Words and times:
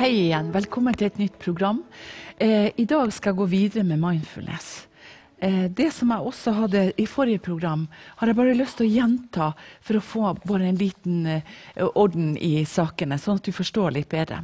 Hei 0.00 0.14
igjen. 0.16 0.46
Velkommen 0.48 0.94
til 0.96 1.10
et 1.10 1.18
nytt 1.20 1.34
program. 1.36 1.82
Eh, 2.40 2.70
I 2.72 2.84
dag 2.88 3.10
skal 3.12 3.34
jeg 3.34 3.36
gå 3.36 3.46
videre 3.50 3.82
med 3.84 4.00
mindfulness. 4.00 4.86
Eh, 5.36 5.66
det 5.68 5.90
som 5.92 6.08
jeg 6.08 6.24
også 6.24 6.54
hadde 6.56 6.84
i 6.96 7.04
forrige 7.04 7.42
program, 7.44 7.82
har 8.16 8.30
jeg 8.30 8.38
bare 8.38 8.54
lyst 8.56 8.78
til 8.80 8.88
å 8.88 8.94
gjenta 8.94 9.50
for 9.84 9.98
å 9.98 10.02
få 10.12 10.32
bare 10.46 10.70
en 10.70 10.80
liten 10.80 11.28
eh, 11.28 11.44
orden 11.90 12.32
i 12.40 12.64
sakene, 12.64 13.20
sånn 13.20 13.42
at 13.42 13.50
du 13.50 13.52
forstår 13.52 13.92
litt 13.98 14.08
bedre. 14.08 14.40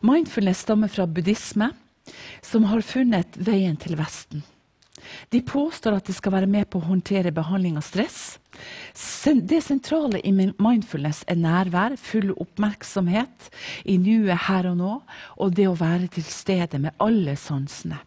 Mindfulness 0.00 0.64
stammer 0.64 0.88
fra 0.88 1.04
buddhisme, 1.04 1.68
som 2.40 2.64
har 2.72 2.80
funnet 2.80 3.36
veien 3.36 3.76
til 3.76 4.00
Vesten. 4.00 4.40
De 5.28 5.40
påstår 5.42 5.98
at 5.98 6.06
det 6.08 6.14
skal 6.16 6.36
være 6.36 6.48
med 6.50 6.68
på 6.70 6.78
å 6.78 6.86
håndtere 6.86 7.34
behandling 7.34 7.76
av 7.80 7.84
stress. 7.86 8.38
Det 9.24 9.60
sentrale 9.64 10.20
i 10.22 10.32
mindfulness 10.32 11.24
er 11.28 11.40
nærvær, 11.40 11.98
full 11.98 12.30
oppmerksomhet 12.36 13.50
i 13.90 13.98
nuet 13.98 14.46
her 14.46 14.70
og 14.70 14.78
nå, 14.78 14.96
og 15.42 15.54
det 15.58 15.66
å 15.68 15.78
være 15.78 16.08
til 16.14 16.26
stede 16.28 16.80
med 16.82 16.94
alle 17.02 17.36
sansene. 17.40 17.98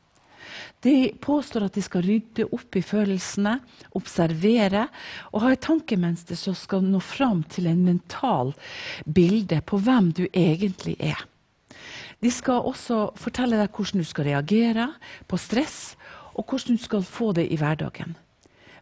De 0.82 1.12
påstår 1.22 1.68
at 1.68 1.76
de 1.76 1.84
skal 1.84 2.06
rydde 2.06 2.48
opp 2.54 2.78
i 2.78 2.84
følelsene, 2.86 3.58
observere 3.98 4.86
og 5.34 5.42
ha 5.44 5.54
et 5.54 5.64
tankemønster 5.66 6.38
som 6.40 6.56
skal 6.58 6.86
nå 6.86 7.02
fram 7.04 7.44
til 7.52 7.68
en 7.70 7.82
mental 7.86 8.54
bilde 9.04 9.60
på 9.66 9.82
hvem 9.84 10.14
du 10.16 10.28
egentlig 10.32 10.96
er. 11.02 11.20
De 12.24 12.32
skal 12.34 12.66
også 12.66 13.12
fortelle 13.20 13.60
deg 13.60 13.74
hvordan 13.74 14.02
du 14.02 14.08
skal 14.08 14.30
reagere 14.32 14.88
på 15.30 15.38
stress, 15.42 15.98
og 16.38 16.46
hvordan 16.48 16.78
du 16.78 16.84
skal 16.84 17.04
få 17.04 17.34
det 17.38 17.48
i 17.52 17.60
hverdagen. 17.60 18.16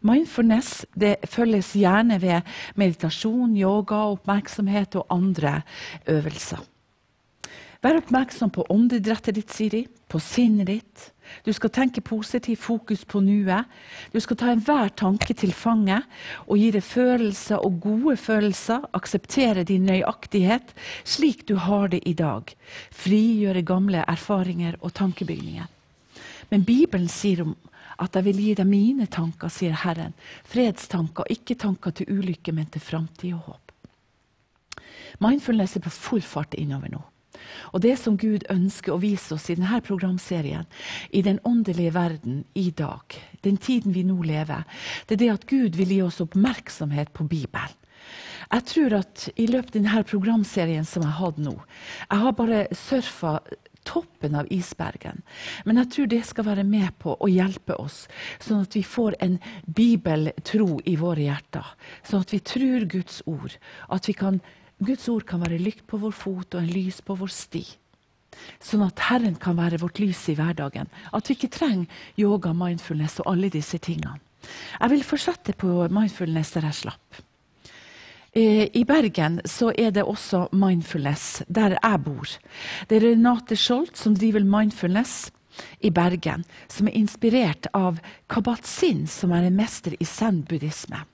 Mindfulness 0.05 0.85
følges 1.25 1.73
gjerne 1.73 2.19
ved 2.21 2.45
meditasjon, 2.77 3.55
yoga, 3.57 4.03
oppmerksomhet 4.13 4.99
og 4.99 5.07
andre 5.09 5.61
øvelser. 6.07 6.61
Vær 7.85 7.99
oppmerksom 7.99 8.49
på 8.49 8.63
åndedrettet 8.73 9.35
ditt, 9.37 9.51
Siri, 9.53 9.83
på 10.09 10.17
sinnet 10.21 10.69
ditt. 10.71 11.03
Du 11.45 11.51
skal 11.53 11.69
tenke 11.73 12.01
positivt, 12.01 12.61
fokus 12.61 13.03
på 13.05 13.21
nuet. 13.21 13.69
Du 14.13 14.17
skal 14.23 14.39
ta 14.41 14.49
enhver 14.53 14.89
tanke 14.97 15.35
til 15.37 15.53
fange 15.53 15.99
og 16.47 16.57
gi 16.57 16.71
det 16.73 16.81
følelser 16.85 17.61
og 17.61 17.77
gode 17.83 18.17
følelser. 18.17 18.87
Akseptere 18.97 19.65
din 19.69 19.85
nøyaktighet 19.85 20.73
slik 21.03 21.45
du 21.49 21.59
har 21.61 21.93
det 21.93 22.01
i 22.09 22.15
dag. 22.17 22.49
Frigjøre 22.89 23.65
gamle 23.65 24.01
erfaringer 24.07 24.79
og 24.81 24.93
tankebygninger. 24.97 25.69
Men 26.51 26.65
Bibelen 26.67 27.09
sier 27.11 27.43
om 27.45 27.55
at 28.01 28.15
jeg 28.17 28.27
vil 28.27 28.41
gi 28.43 28.53
deg 28.59 28.67
mine 28.67 29.07
tanker, 29.11 29.51
sier 29.51 29.75
Herren. 29.85 30.15
Fredstanker, 30.47 31.29
ikke 31.31 31.55
tanker 31.59 31.95
til 31.95 32.11
ulykke, 32.11 32.53
men 32.55 32.67
til 32.71 32.83
framtid 32.83 33.35
og 33.37 33.51
håp. 33.51 33.75
Mindfulness 35.23 35.77
er 35.77 35.85
på 35.85 35.93
full 35.93 36.25
fart 36.25 36.57
innover 36.59 36.91
nå. 36.91 37.03
Og 37.73 37.81
det 37.83 37.95
som 37.99 38.17
Gud 38.19 38.45
ønsker 38.51 38.95
å 38.95 39.01
vise 39.01 39.35
oss 39.35 39.49
i 39.49 39.57
denne 39.57 39.79
programserien, 39.83 40.67
i 41.11 41.21
den 41.25 41.39
åndelige 41.47 41.93
verden 41.95 42.43
i 42.55 42.69
dag, 42.71 43.17
den 43.43 43.57
tiden 43.57 43.95
vi 43.95 44.05
nå 44.07 44.17
lever, 44.23 44.63
det 45.07 45.17
er 45.17 45.23
det 45.23 45.33
at 45.33 45.49
Gud 45.49 45.79
vil 45.79 45.91
gi 45.95 46.01
oss 46.05 46.21
oppmerksomhet 46.23 47.11
på 47.15 47.27
Bibelen. 47.27 47.81
Jeg 48.45 48.65
tror 48.69 48.93
at 48.99 49.23
i 49.41 49.47
løpet 49.49 49.73
av 49.73 49.77
denne 49.79 50.01
programserien 50.05 50.85
som 50.85 51.01
jeg 51.01 51.15
har 51.15 51.31
hatt 51.31 51.39
nå 51.41 51.55
Jeg 51.55 52.19
har 52.21 52.35
bare 52.37 52.59
surfa 52.77 53.31
toppen 53.85 54.35
av 54.35 54.49
isbergen. 54.53 55.21
Men 55.65 55.79
jeg 55.81 55.91
tror 55.93 56.11
det 56.11 56.21
skal 56.27 56.47
være 56.49 56.65
med 56.67 56.91
på 57.01 57.15
å 57.15 57.29
hjelpe 57.31 57.77
oss, 57.81 58.05
sånn 58.43 58.65
at 58.65 58.75
vi 58.75 58.83
får 58.85 59.17
en 59.23 59.39
bibeltro 59.65 60.79
i 60.85 60.97
våre 60.99 61.27
hjerter. 61.27 61.71
Sånn 62.07 62.25
at 62.25 62.35
vi 62.35 62.41
tror 62.43 62.87
Guds 62.91 63.21
ord. 63.29 63.57
At 63.89 64.09
kan, 64.19 64.41
Guds 64.83 65.07
ord 65.11 65.25
kan 65.29 65.43
være 65.45 65.61
lykt 65.61 65.85
på 65.89 66.01
vår 66.01 66.15
fot 66.15 66.55
og 66.55 66.61
en 66.61 66.71
lys 66.71 67.01
på 67.05 67.17
vår 67.19 67.33
sti. 67.33 67.65
Sånn 68.59 68.83
at 68.85 68.99
Herren 69.07 69.37
kan 69.39 69.57
være 69.57 69.79
vårt 69.81 70.01
lys 70.03 70.25
i 70.31 70.35
hverdagen. 70.37 70.89
At 71.15 71.29
vi 71.29 71.37
ikke 71.37 71.53
trenger 71.55 72.03
yoga, 72.19 72.51
mindfulness 72.55 73.21
og 73.23 73.31
alle 73.31 73.51
disse 73.53 73.79
tingene. 73.79 74.19
Jeg 74.79 74.91
vil 74.91 75.05
fortsette 75.07 75.55
på 75.57 75.87
mindfulness 75.89 76.53
der 76.53 76.67
jeg 76.69 76.81
slapp. 76.83 77.23
Eh, 78.35 78.67
I 78.73 78.83
Bergen 78.83 79.39
så 79.47 79.69
er 79.71 79.93
det 79.95 80.03
også 80.03 80.49
mindfulness, 80.51 81.43
der 81.47 81.77
jeg 81.77 82.01
bor. 82.03 82.27
Det 82.89 82.97
er 82.97 83.07
Renate 83.07 83.55
Skjold 83.55 83.95
som 83.95 84.15
driver 84.15 84.43
mindfulness 84.43 85.31
i 85.79 85.89
Bergen, 85.89 86.43
som 86.67 86.89
er 86.89 86.97
inspirert 86.99 87.69
av 87.71 88.01
Kabat-Zinn, 88.27 89.05
som 89.07 89.31
er 89.31 89.47
en 89.47 89.55
mester 89.55 89.95
i 89.95 90.03
zen-buddhisme. 90.03 91.05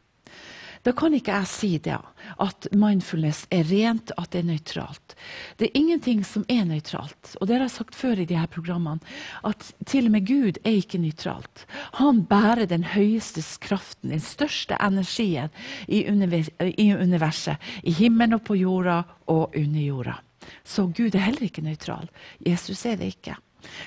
Da 0.82 0.94
kan 0.98 1.14
ikke 1.14 1.36
jeg 1.36 1.50
si 1.50 1.70
det, 1.84 1.98
at 2.42 2.68
mindfulness 2.74 3.46
er 3.54 3.68
rent, 3.70 4.14
at 4.18 4.32
det 4.34 4.42
er 4.42 4.48
nøytralt. 4.50 5.16
Det 5.60 5.68
er 5.68 5.78
ingenting 5.78 6.24
som 6.26 6.46
er 6.50 6.64
nøytralt. 6.66 7.36
Og 7.40 7.48
det 7.48 7.58
har 7.58 7.66
jeg 7.68 7.76
sagt 7.76 7.98
før 7.98 8.22
i 8.22 8.26
de 8.26 8.40
her 8.40 8.50
programmene, 8.50 9.02
at 9.46 9.68
til 9.86 10.10
og 10.10 10.16
med 10.16 10.26
Gud 10.26 10.58
er 10.64 10.80
ikke 10.80 11.02
nøytralt. 11.02 11.66
Han 12.00 12.24
bærer 12.26 12.66
den 12.70 12.84
høyeste 12.96 13.44
kraften, 13.62 14.10
den 14.10 14.24
største 14.24 14.78
energien 14.82 15.54
i, 15.88 16.06
universet. 16.10 17.62
I 17.84 17.94
himmelen 17.94 18.40
og 18.40 18.46
på 18.48 18.58
jorda 18.58 19.04
og 19.30 19.54
under 19.56 19.82
jorda. 19.82 20.18
Så 20.66 20.88
Gud 20.90 21.14
er 21.14 21.28
heller 21.28 21.46
ikke 21.46 21.62
nøytral. 21.66 22.10
Jesus 22.42 22.86
er 22.86 22.98
det 22.98 23.14
ikke. 23.14 23.38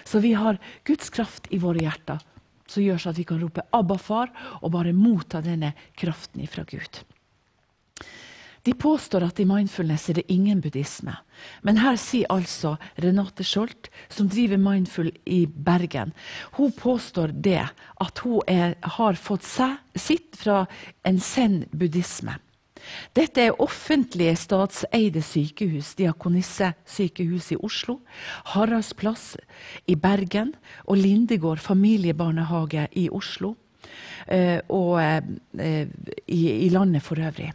Så 0.07 0.21
vi 0.23 0.33
har 0.39 0.61
Guds 0.87 1.11
kraft 1.11 1.51
i 1.51 1.59
våre 1.59 1.83
hjerter 1.83 2.23
som 2.75 2.85
gjør 2.85 3.01
så 3.01 3.15
at 3.15 3.19
vi 3.21 3.27
kan 3.29 3.41
rope 3.43 3.65
'Abba, 3.71 3.97
far' 3.99 4.33
og 4.63 4.73
bare 4.75 4.93
motta 4.93 5.41
denne 5.41 5.75
kraften 5.97 6.43
ifra 6.45 6.67
Gud. 6.69 7.05
De 8.65 8.73
påstår 8.73 9.27
at 9.27 9.41
i 9.41 9.45
mindfulness 9.45 10.09
er 10.09 10.19
det 10.19 10.33
ingen 10.33 10.63
buddhisme. 10.65 11.13
Men 11.63 11.83
her 11.83 11.99
sier 12.01 12.31
altså 12.33 12.79
Renate 12.97 13.45
Scholdt, 13.45 13.91
som 14.09 14.31
driver 14.33 14.57
Mindful 14.57 15.11
i 15.29 15.45
Bergen, 15.45 16.15
hun 16.57 16.73
påstår 16.73 17.35
det 17.45 17.61
at 18.01 18.23
hun 18.25 18.41
er, 18.49 18.79
har 18.97 19.21
fått 19.21 19.45
seg, 19.45 19.77
sitt 19.95 20.33
fra 20.41 20.63
en 21.05 21.21
zen-buddhisme. 21.21 22.39
Dette 23.17 23.49
er 23.49 23.61
offentlige 23.63 24.37
statseide 24.37 25.23
sykehus. 25.23 25.95
Diakonisse-sykehus 25.99 27.53
i 27.55 27.59
Oslo, 27.63 28.01
Haraldsplass 28.55 29.37
i 29.87 29.97
Bergen 29.97 30.55
og 30.85 30.99
Lindegård 30.99 31.63
familiebarnehage 31.63 32.89
i 32.93 33.09
Oslo. 33.13 33.55
Eh, 34.29 34.61
og 34.73 35.03
eh, 35.03 35.87
i, 36.29 36.69
landet 36.73 37.03
for 37.03 37.21
øvrig. 37.21 37.53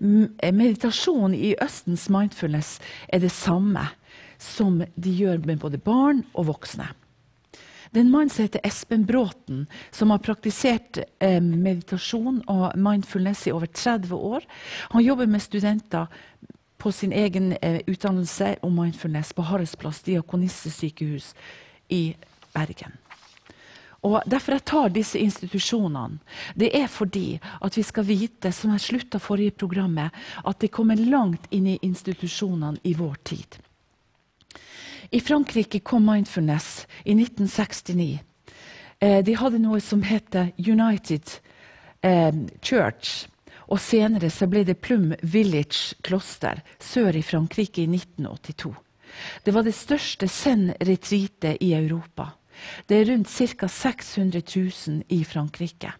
Meditasjon 0.00 1.34
i 1.36 1.54
Østens 1.60 2.08
mindfulness 2.08 2.78
er 3.08 3.20
det 3.20 3.30
samme 3.30 3.84
som 4.40 4.80
de 4.96 5.12
gjør 5.12 5.44
med 5.44 5.60
både 5.60 5.78
barn 5.78 6.24
og 6.34 6.46
voksne. 6.48 6.88
Det 7.90 7.98
er 7.98 8.04
en 8.04 8.12
mann 8.12 8.30
som 8.30 8.44
heter 8.44 8.62
Espen 8.62 9.02
Bråten, 9.06 9.64
som 9.90 10.12
har 10.14 10.22
praktisert 10.22 11.00
eh, 11.18 11.40
meditasjon 11.42 12.38
og 12.46 12.76
mindfulness 12.78 13.48
i 13.48 13.52
over 13.52 13.66
30 13.66 14.14
år. 14.14 14.46
Han 14.94 15.02
jobber 15.02 15.26
med 15.26 15.42
studenter 15.42 16.06
på 16.78 16.92
sin 16.94 17.12
egen 17.12 17.52
eh, 17.58 17.80
utdannelse 17.86 18.56
om 18.62 18.78
mindfulness 18.78 19.32
på 19.34 19.42
Haraldsplass 19.42 20.04
diakonissesykehus 20.06 21.34
i 21.88 22.14
Bergen. 22.54 22.94
Og 24.06 24.22
Derfor 24.24 24.56
jeg 24.56 24.64
tar 24.64 24.94
disse 24.94 25.18
institusjonene, 25.20 26.20
det 26.56 26.70
er 26.76 26.86
fordi 26.88 27.40
at 27.60 27.76
vi 27.76 27.82
skal 27.84 28.06
vite, 28.06 28.52
som 28.52 28.70
jeg 28.72 28.86
slutta 28.86 29.18
forrige 29.20 29.58
programmet, 29.64 30.14
at 30.46 30.62
det 30.62 30.70
kommer 30.72 30.96
langt 30.96 31.50
inn 31.50 31.66
i 31.74 31.80
institusjonene 31.82 32.80
i 32.86 32.94
vår 32.94 33.18
tid. 33.24 33.58
I 35.10 35.20
Frankrike 35.20 35.80
kom 35.80 36.06
mindfulness 36.06 36.86
i 37.04 37.12
1969. 37.12 38.18
Eh, 39.00 39.24
de 39.24 39.34
hadde 39.34 39.58
noe 39.58 39.80
som 39.82 40.02
heter 40.06 40.52
United 40.56 41.32
eh, 42.02 42.34
Church. 42.62 43.26
Og 43.70 43.80
senere 43.82 44.30
så 44.30 44.46
ble 44.50 44.62
det 44.66 44.80
Plum 44.82 45.10
Village 45.22 45.96
kloster 46.06 46.62
sør 46.82 47.18
i 47.18 47.22
Frankrike 47.26 47.82
i 47.82 47.88
1982. 47.90 48.74
Det 49.42 49.54
var 49.54 49.66
det 49.66 49.74
største 49.74 50.28
zen-retreatet 50.30 51.58
i 51.62 51.72
Europa. 51.74 52.30
Det 52.86 53.00
er 53.00 53.10
rundt 53.10 53.30
ca. 53.30 53.66
600 53.66 54.42
000 54.46 55.02
i 55.08 55.24
Frankrike. 55.24 55.92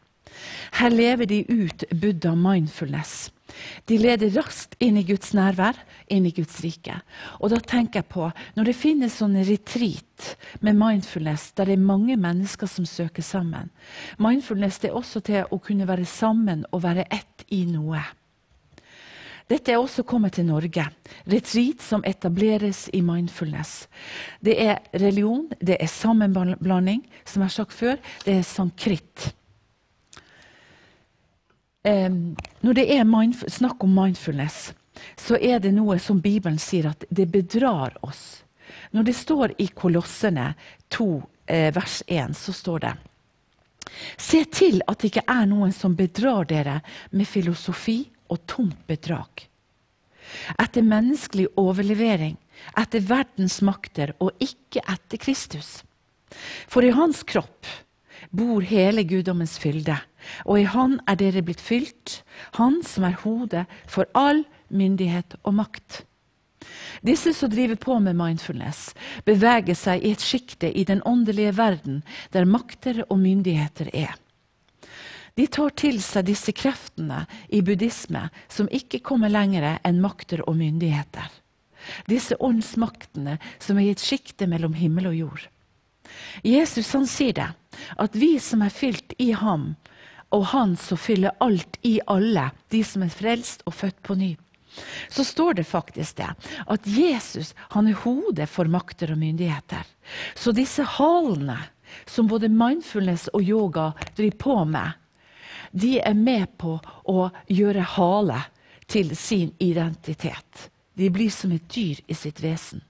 Her 0.78 0.90
lever 0.94 1.26
de 1.26 1.44
ut 1.48 1.84
Buddha 1.90 2.34
mindfulness. 2.34 3.32
De 3.88 3.98
leder 4.00 4.32
raskt 4.36 4.76
inn 4.82 4.98
i 5.00 5.04
Guds 5.06 5.32
nærvær, 5.36 5.78
inn 6.10 6.26
i 6.28 6.34
Guds 6.34 6.60
rike. 6.64 7.00
Og 7.40 7.52
da 7.52 7.60
tenker 7.60 8.02
jeg 8.02 8.10
på, 8.12 8.28
når 8.56 8.70
det 8.70 8.76
finnes 8.78 9.18
sånne 9.20 9.44
retreat 9.48 10.34
med 10.64 10.78
mindfulness, 10.78 11.50
der 11.56 11.70
det 11.70 11.78
er 11.78 11.88
mange 11.90 12.16
mennesker 12.20 12.68
som 12.70 12.86
søker 12.88 13.24
sammen 13.24 13.70
Mindfulness 14.20 14.80
er 14.84 14.96
også 14.96 15.20
til 15.24 15.46
å 15.50 15.58
kunne 15.62 15.86
være 15.88 16.06
sammen 16.08 16.64
og 16.72 16.82
være 16.84 17.06
ett 17.12 17.44
i 17.54 17.64
noe. 17.68 18.02
Dette 19.50 19.72
er 19.72 19.80
også 19.80 20.04
kommet 20.06 20.36
til 20.36 20.46
Norge. 20.46 20.84
Retreat 21.26 21.82
som 21.82 22.04
etableres 22.06 22.84
i 22.94 23.00
mindfulness. 23.02 23.88
Det 24.38 24.54
er 24.62 24.78
religion, 24.94 25.48
det 25.58 25.80
er 25.80 25.90
sammenblanding, 25.90 27.02
som 27.24 27.42
jeg 27.42 27.48
har 27.48 27.56
sagt 27.56 27.74
før. 27.74 27.98
Det 28.22 28.36
er 28.38 28.46
sankritt 28.46 29.26
eh, 29.26 29.39
når 31.84 32.76
det 32.76 32.86
er 32.92 33.48
snakk 33.48 33.84
om 33.84 33.94
mindfulness, 33.94 34.72
så 35.16 35.38
er 35.40 35.60
det 35.60 35.72
noe 35.72 35.98
som 35.98 36.20
Bibelen 36.20 36.58
sier 36.58 36.90
at 36.90 37.04
det 37.08 37.30
bedrar 37.32 37.96
oss. 38.04 38.42
Når 38.92 39.06
det 39.06 39.16
står 39.16 39.54
i 39.58 39.66
Kolossene 39.74 40.54
2, 40.88 41.22
eh, 41.46 41.70
vers 41.74 42.02
1, 42.06 42.34
så 42.36 42.52
står 42.52 42.78
det 42.78 42.94
Se 44.16 44.44
til 44.44 44.82
at 44.86 45.00
det 45.00 45.10
ikke 45.10 45.26
er 45.26 45.46
noen 45.50 45.72
som 45.72 45.96
bedrar 45.96 46.44
dere 46.44 46.80
med 47.10 47.26
filosofi 47.26 48.04
og 48.30 48.44
tomt 48.46 48.86
bedrag. 48.86 49.48
Etter 50.62 50.86
menneskelig 50.86 51.48
overlevering, 51.58 52.36
etter 52.78 53.02
verdens 53.02 53.60
makter 53.66 54.12
og 54.20 54.30
ikke 54.38 54.84
etter 54.84 55.18
Kristus. 55.18 55.80
For 56.70 56.86
i 56.86 56.92
hans 56.94 57.24
kropp 57.26 57.66
bor 58.30 58.62
hele 58.62 59.02
guddommens 59.02 59.56
fylde, 59.58 59.96
og 60.44 60.60
i 60.60 60.68
han 60.68 60.98
er 61.08 61.18
dere 61.20 61.42
blitt 61.46 61.62
fylt, 61.62 62.20
han 62.58 62.80
som 62.86 63.06
er 63.08 63.18
hodet 63.24 63.66
for 63.90 64.08
all 64.14 64.44
myndighet 64.68 65.36
og 65.42 65.56
makt. 65.62 66.04
Disse 67.06 67.32
som 67.34 67.50
driver 67.50 67.78
på 67.80 67.98
med 68.04 68.18
mindfulness, 68.18 68.90
beveger 69.24 69.76
seg 69.78 70.04
i 70.04 70.12
et 70.14 70.24
sjikte 70.24 70.68
i 70.68 70.84
den 70.84 71.00
åndelige 71.08 71.54
verden 71.56 72.02
der 72.34 72.48
makter 72.48 73.04
og 73.08 73.18
myndigheter 73.22 73.88
er. 73.96 74.16
De 75.38 75.46
tar 75.46 75.72
til 75.78 76.00
seg 76.04 76.26
disse 76.28 76.52
kreftene 76.52 77.22
i 77.48 77.62
buddhisme 77.64 78.26
som 78.50 78.68
ikke 78.68 79.00
kommer 79.06 79.32
lenger 79.32 79.78
enn 79.78 80.02
makter 80.02 80.42
og 80.44 80.58
myndigheter. 80.58 81.30
Disse 82.10 82.36
åndsmaktene 82.36 83.38
som 83.58 83.78
er 83.78 83.88
i 83.88 83.94
et 83.94 84.04
sjikte 84.04 84.48
mellom 84.50 84.74
himmel 84.76 85.08
og 85.12 85.16
jord. 85.16 85.46
Jesus 86.44 86.90
han 86.92 87.06
sier 87.08 87.36
det, 87.38 87.48
at 87.96 88.16
vi 88.18 88.34
som 88.42 88.60
er 88.66 88.74
fylt 88.74 89.14
i 89.22 89.30
ham, 89.32 89.74
og 90.30 90.44
han 90.52 90.76
som 90.78 90.98
fyller 90.98 91.34
alt 91.42 91.78
i 91.82 91.98
alle, 92.06 92.50
de 92.70 92.84
som 92.86 93.02
er 93.02 93.12
frelst 93.14 93.64
og 93.66 93.74
født 93.74 94.02
på 94.06 94.14
ny, 94.18 94.30
så 95.10 95.24
står 95.26 95.58
det 95.58 95.66
faktisk 95.66 96.20
det 96.20 96.28
at 96.70 96.86
Jesus 96.86 97.54
han 97.74 97.88
er 97.90 97.98
hodet 98.04 98.46
for 98.48 98.70
makter 98.70 99.10
og 99.10 99.18
myndigheter. 99.18 99.82
Så 100.34 100.54
disse 100.54 100.86
halene 100.86 101.58
som 102.06 102.28
både 102.30 102.48
mindfulness 102.48 103.26
og 103.34 103.42
yoga 103.42 103.90
driver 104.14 104.36
på 104.38 104.58
med, 104.64 104.92
de 105.72 105.98
er 105.98 106.14
med 106.14 106.46
på 106.58 106.76
å 107.10 107.30
gjøre 107.50 107.88
hale 107.96 108.38
til 108.90 109.10
sin 109.16 109.50
identitet. 109.58 110.70
De 110.94 111.10
blir 111.10 111.30
som 111.34 111.52
et 111.54 111.66
dyr 111.70 111.98
i 112.06 112.14
sitt 112.14 112.42
vesen. 112.42 112.82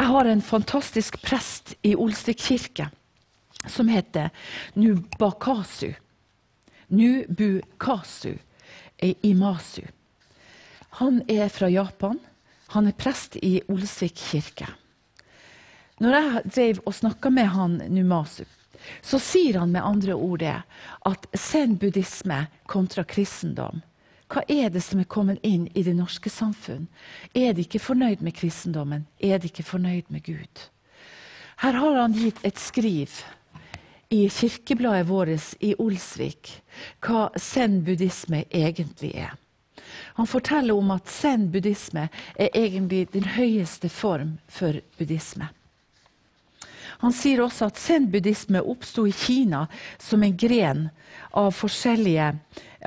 Jeg 0.00 0.08
har 0.08 0.26
en 0.26 0.42
fantastisk 0.42 1.18
prest 1.22 1.74
i 1.86 1.92
Olsvik 1.98 2.40
kirke 2.40 2.88
som 3.66 3.88
heter 3.88 4.30
Nubakasu. 4.74 5.92
Nubukasu 6.88 8.34
i 8.98 9.34
Masu. 9.34 9.82
Han 10.90 11.22
er 11.28 11.48
fra 11.48 11.68
Japan. 11.68 12.18
Han 12.66 12.86
er 12.86 12.96
prest 12.98 13.36
i 13.42 13.60
Olsvik 13.68 14.14
kirke. 14.14 14.68
Når 16.00 16.16
jeg 16.16 16.42
drev 16.54 16.80
og 16.86 16.94
snakka 16.94 17.30
med 17.30 17.50
han 17.52 17.76
Numasu, 17.92 18.44
så 19.04 19.18
sier 19.20 19.58
han 19.60 19.72
med 19.74 19.84
andre 19.84 20.14
ord 20.16 20.40
det 20.40 20.56
at 21.06 21.26
zen-buddhisme 21.36 22.46
kontra 22.66 23.04
kristendom 23.04 23.82
hva 24.30 24.44
er 24.46 24.68
det 24.70 24.82
som 24.86 25.00
er 25.02 25.08
kommet 25.10 25.42
inn 25.46 25.66
i 25.74 25.82
det 25.82 25.96
norske 25.98 26.30
samfunn? 26.30 26.86
Er 27.34 27.54
de 27.54 27.64
ikke 27.64 27.82
fornøyd 27.82 28.22
med 28.22 28.36
kristendommen? 28.38 29.06
Er 29.18 29.40
de 29.42 29.50
ikke 29.50 29.66
fornøyd 29.66 30.06
med 30.08 30.22
Gud? 30.22 30.66
Her 31.60 31.78
har 31.82 31.98
han 31.98 32.14
gitt 32.14 32.38
et 32.46 32.58
skriv 32.58 33.10
i 34.10 34.28
kirkebladet 34.28 35.06
vårt 35.06 35.54
i 35.62 35.74
Olsvik 35.78 36.56
hva 37.04 37.28
zen-buddhisme 37.38 38.42
egentlig 38.50 39.12
er. 39.14 39.36
Han 40.18 40.26
forteller 40.26 40.74
om 40.74 40.90
at 40.90 41.08
zen-buddhisme 41.10 42.08
er 42.34 42.50
egentlig 42.58 43.06
den 43.14 43.28
høyeste 43.36 43.88
form 43.88 44.36
for 44.50 44.80
buddhisme. 44.98 45.48
Han 47.00 47.14
sier 47.16 47.40
også 47.40 47.70
at 47.70 47.78
zen-buddhisme 47.80 48.60
oppsto 48.60 49.06
i 49.08 49.14
Kina 49.14 49.62
som 49.98 50.26
en 50.26 50.34
gren 50.36 50.88
av 51.30 51.54
forskjellige 51.56 52.32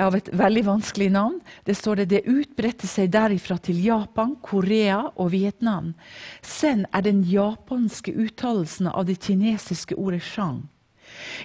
av 0.04 0.18
et 0.18 0.30
veldig 0.34 0.66
vanskelig 0.68 1.10
navn. 1.14 1.40
Det 1.66 1.76
står 1.78 2.02
det, 2.02 2.06
det 2.12 2.28
utbredte 2.30 2.90
seg 2.90 3.14
derifra 3.14 3.58
til 3.64 3.80
Japan, 3.86 4.36
Korea 4.42 5.00
og 5.16 5.32
Vietnam. 5.34 5.94
Zen 6.42 6.86
er 6.92 7.08
den 7.08 7.24
japanske 7.30 8.12
uttalelsen 8.12 8.92
av 8.92 9.08
det 9.08 9.22
kinesiske 9.24 9.96
ordet 9.96 10.24
shang. 10.26 10.64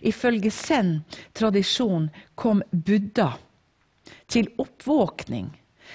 Ifølge 0.03 0.51
zen-tradisjon 0.51 2.09
kom 2.35 2.63
Buddha 2.71 3.33
til 4.27 4.51
oppvåkning 4.59 5.53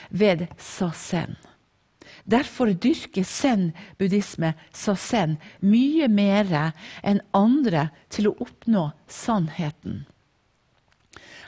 ved 0.09 0.47
sasen. 0.57 1.35
Derfor 2.23 2.71
dyrker 2.71 3.25
zen-buddhisme 3.27 4.53
sasen 4.71 5.37
mye 5.59 6.07
mer 6.07 6.49
enn 7.03 7.21
andre 7.35 7.89
til 8.13 8.29
å 8.29 8.35
oppnå 8.45 8.89
sannheten. 9.07 10.03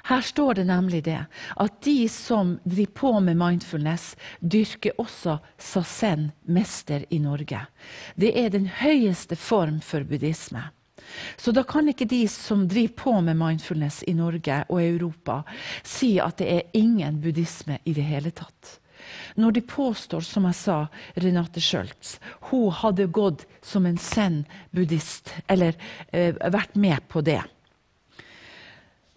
Her 0.06 0.22
står 0.22 0.60
det 0.60 0.68
nemlig 0.70 1.02
det 1.08 1.22
at 1.58 1.78
de 1.82 2.10
som 2.12 2.60
driver 2.64 2.92
på 2.94 3.12
med 3.26 3.40
mindfulness, 3.40 4.12
dyrker 4.40 5.00
også 5.02 5.40
sasen, 5.58 6.30
mester 6.46 7.08
i 7.10 7.18
Norge. 7.20 7.64
Det 8.14 8.30
er 8.38 8.52
den 8.54 8.68
høyeste 8.70 9.36
form 9.36 9.80
for 9.82 10.06
buddhisme. 10.06 10.68
Så 11.38 11.52
da 11.52 11.64
kan 11.68 11.90
ikke 11.92 12.08
de 12.10 12.24
som 12.32 12.68
driver 12.68 12.96
på 12.96 13.14
med 13.22 13.38
mindfulness 13.40 14.04
i 14.08 14.14
Norge 14.16 14.64
og 14.70 14.82
Europa, 14.82 15.42
si 15.84 16.16
at 16.24 16.40
det 16.40 16.50
er 16.54 16.78
ingen 16.80 17.20
buddhisme 17.22 17.80
i 17.84 17.94
det 17.94 18.06
hele 18.08 18.32
tatt. 18.36 18.80
Når 19.36 19.52
de 19.52 19.62
påstår, 19.62 20.24
som 20.26 20.48
jeg 20.50 20.58
sa, 20.58 20.78
Renate 21.22 21.62
Schjøltz, 21.62 22.16
hun 22.50 22.72
hadde 22.74 23.10
gått 23.14 23.46
som 23.62 23.86
en 23.86 24.00
zen-buddhist, 24.02 25.34
eller 25.52 25.76
eh, 26.12 26.34
vært 26.34 26.80
med 26.80 27.06
på 27.12 27.22
det. 27.22 27.42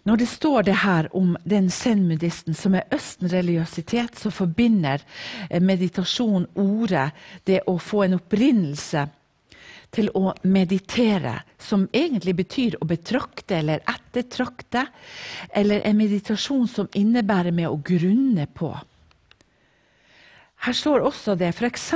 Når 0.07 0.17
det 0.17 0.29
står 0.31 0.63
det 0.63 0.77
her 0.83 1.09
om 1.15 1.35
den 1.43 1.69
zen-buddhisten 1.69 2.55
som 2.57 2.75
er 2.75 2.87
østen-religiøsitet, 2.95 4.19
så 4.19 4.31
forbinder 4.33 5.01
eh, 5.49 5.61
meditasjon 5.61 6.47
ordet 6.59 7.09
det 7.49 7.63
å 7.67 7.77
få 7.81 8.05
en 8.05 8.19
opprinnelse 8.19 9.07
til 9.95 10.09
å 10.17 10.33
meditere, 10.43 11.39
som 11.57 11.87
egentlig 11.93 12.35
betyr 12.43 12.77
å 12.81 12.87
betrakte 12.89 13.57
eller 13.57 13.81
ettertrakte, 13.89 14.85
eller 15.53 15.81
en 15.85 15.97
meditasjon 15.97 16.67
som 16.69 16.91
innebærer 16.93 17.55
med 17.55 17.69
å 17.69 17.79
grunne 17.81 18.45
på. 18.53 18.73
Her 20.59 20.75
står 20.75 21.05
også 21.07 21.37
det 21.39 21.53
f.eks. 21.53 21.91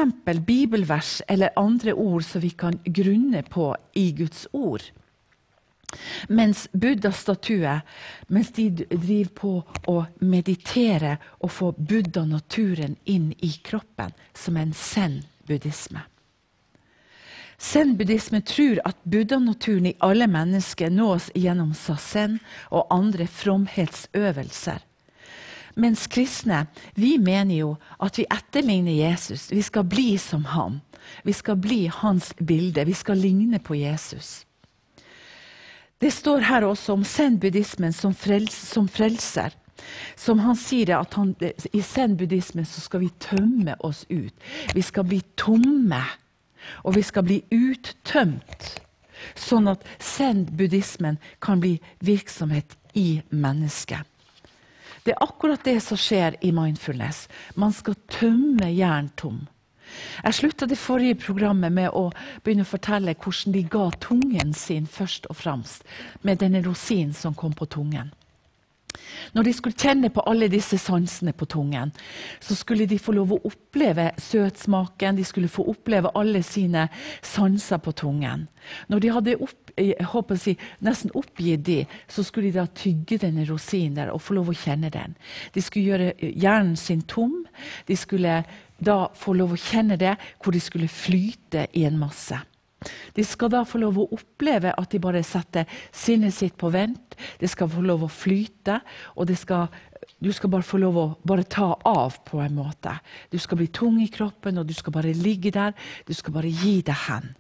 bibelvers 0.48 1.18
eller 1.28 1.52
andre 1.60 1.94
ord 1.94 2.24
som 2.24 2.42
vi 2.42 2.54
kan 2.56 2.78
grunne 2.86 3.44
på 3.44 3.74
i 4.00 4.12
Guds 4.16 4.48
ord. 4.56 4.86
Mens 6.30 6.66
Buddha-statue, 6.72 7.76
mens 8.34 8.54
de 8.56 8.70
driver 8.72 9.34
på 9.36 9.52
å 9.92 9.98
meditere 10.24 11.18
og 11.44 11.52
få 11.52 11.74
buddha-naturen 11.78 12.96
inn 13.06 13.30
i 13.44 13.52
kroppen, 13.62 14.16
som 14.34 14.58
en 14.58 14.74
zen-buddhisme. 14.74 16.08
Zen-buddhisme 17.64 18.42
tror 18.44 18.82
at 18.84 18.98
buddha-naturen 19.08 19.86
i 19.88 19.98
alle 20.04 20.28
mennesker 20.28 20.92
nås 20.92 21.30
gjennom 21.36 21.72
sasen 21.78 22.42
og 22.76 22.90
andre 22.92 23.28
fromhetsøvelser. 23.28 24.82
Mens 25.80 26.06
kristne 26.12 26.66
vi 27.00 27.16
mener 27.18 27.56
jo 27.56 27.70
at 28.04 28.20
vi 28.20 28.28
etterligner 28.30 28.94
Jesus. 28.94 29.48
Vi 29.52 29.62
skal 29.64 29.88
bli 29.90 30.18
som 30.22 30.44
ham. 30.52 30.82
Vi 31.24 31.34
skal 31.34 31.56
bli 31.56 31.88
hans 31.88 32.34
bilde. 32.38 32.84
Vi 32.86 32.94
skal 32.94 33.18
ligne 33.18 33.60
på 33.60 33.80
Jesus. 33.80 34.44
Det 35.98 36.12
står 36.12 36.44
her 36.50 36.66
også 36.68 36.98
om 36.98 37.06
zen-buddhismen 37.08 37.94
som, 37.96 38.14
frels, 38.14 38.54
som, 38.54 38.90
frelser. 38.92 39.56
Som 40.20 40.44
han 40.44 40.60
sier 40.60 40.98
at 40.98 41.16
han, 41.16 41.32
I 41.72 41.82
zen-buddhismen 41.82 42.68
skal 42.68 43.06
vi 43.06 43.10
tømme 43.24 43.78
oss 43.80 44.04
ut. 44.10 44.36
Vi 44.76 44.84
skal 44.84 45.08
bli 45.08 45.22
tomme 45.40 46.04
og 46.84 46.96
vi 46.98 47.04
skal 47.06 47.28
bli 47.28 47.42
uttømt, 47.54 48.70
sånn 49.40 49.70
at 49.72 49.86
zen-buddhismen 50.04 51.20
kan 51.44 51.62
bli 51.64 51.78
virksomhet 52.04 52.76
i 52.94 53.22
mennesket. 53.30 54.04
Det 55.04 55.12
er 55.12 55.24
akkurat 55.24 55.64
det 55.68 55.80
som 55.84 56.00
skjer 56.00 56.38
i 56.42 56.54
mindfulness. 56.56 57.28
Man 57.60 57.74
skal 57.76 57.98
tømme 58.08 58.70
hjernen 58.72 59.12
tom. 59.20 59.42
Jeg 60.24 60.34
slutta 60.34 60.66
det 60.66 60.80
forrige 60.80 61.20
programmet 61.22 61.74
med 61.76 61.92
å 61.94 62.08
begynne 62.44 62.66
å 62.66 62.70
fortelle 62.70 63.14
hvordan 63.14 63.54
de 63.54 63.64
ga 63.70 63.90
tungen 64.02 64.54
sin 64.58 64.88
først 64.90 65.28
og 65.30 65.38
fremst, 65.38 65.84
med 66.22 66.40
denne 66.42 66.64
rosinen 66.66 67.14
som 67.14 67.36
kom 67.38 67.54
på 67.54 67.68
tungen. 67.70 68.14
Når 69.34 69.48
de 69.48 69.54
skulle 69.54 69.78
kjenne 69.80 70.10
på 70.14 70.24
alle 70.30 70.50
disse 70.52 70.78
sansene 70.78 71.34
på 71.34 71.48
tungen, 71.50 71.92
så 72.44 72.56
skulle 72.56 72.86
de 72.90 73.00
få 73.02 73.16
lov 73.16 73.34
å 73.34 73.42
oppleve 73.50 74.12
søtsmaken, 74.22 75.18
de 75.18 75.26
skulle 75.28 75.52
få 75.52 75.66
oppleve 75.72 76.12
alle 76.18 76.44
sine 76.46 76.88
sanser 77.22 77.82
på 77.84 77.96
tungen. 78.04 78.48
Når 78.88 79.04
de 79.04 79.14
hadde 79.16 79.38
opp, 79.42 79.74
å 79.74 80.38
si, 80.38 80.54
nesten 80.86 81.14
oppgitt 81.18 81.66
det, 81.66 81.82
så 82.08 82.24
skulle 82.26 82.52
de 82.52 82.60
da 82.60 82.68
tygge 82.70 83.18
denne 83.24 83.48
rosinen 83.50 83.98
der 83.98 84.14
og 84.14 84.22
få 84.22 84.38
lov 84.38 84.54
å 84.54 84.58
kjenne 84.58 84.92
den. 84.94 85.18
De 85.56 85.64
skulle 85.64 85.90
gjøre 85.90 86.14
hjernen 86.22 86.78
sin 86.80 87.02
tom. 87.10 87.42
De 87.88 87.98
skulle 87.98 88.44
da 88.84 88.98
få 89.18 89.34
lov 89.38 89.56
å 89.56 89.60
kjenne 89.60 89.98
det, 89.98 90.16
hvor 90.44 90.54
de 90.54 90.62
skulle 90.62 90.92
flyte 90.92 91.68
i 91.74 91.88
en 91.88 91.98
masse. 92.02 92.38
De 93.16 93.26
skal 93.28 93.52
da 93.54 93.64
få 93.68 93.82
lov 93.82 94.00
å 94.00 94.08
oppleve 94.16 94.74
at 94.78 94.92
de 94.94 95.02
bare 95.04 95.24
setter 95.26 95.70
sinnet 95.92 96.36
sitt 96.36 96.58
på 96.60 96.72
vent. 96.74 97.18
Det 97.40 97.50
skal 97.52 97.72
få 97.72 97.84
lov 97.86 98.06
å 98.06 98.12
flyte, 98.12 98.80
og 99.16 99.32
skal, 99.38 99.70
du 100.20 100.32
skal 100.36 100.52
bare 100.54 100.68
få 100.68 100.82
lov 100.82 101.00
å 101.00 101.06
bare 101.26 101.48
ta 101.48 101.72
av 101.90 102.20
på 102.28 102.42
en 102.44 102.58
måte. 102.58 102.96
Du 103.32 103.40
skal 103.42 103.62
bli 103.62 103.70
tung 103.74 104.02
i 104.04 104.12
kroppen, 104.12 104.60
og 104.60 104.68
du 104.68 104.76
skal 104.78 104.96
bare 104.96 105.16
ligge 105.18 105.54
der. 105.54 105.76
Du 106.08 106.14
skal 106.14 106.36
bare 106.40 106.52
gi 106.52 106.82
deg 106.86 107.08
hen. 107.08 107.34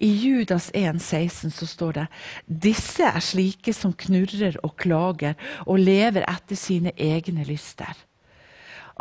I 0.00 0.08
Judas 0.08 0.70
1, 0.74 1.00
16 1.00 1.52
så 1.52 1.66
står 1.68 1.98
det 1.98 2.06
disse 2.46 3.04
er 3.04 3.22
slike 3.22 3.74
som 3.76 3.92
knurrer 3.92 4.56
og 4.64 4.76
klager 4.80 5.36
og 5.66 5.82
lever 5.82 6.24
etter 6.24 6.58
sine 6.58 6.94
egne 6.96 7.44
lyster. 7.44 7.92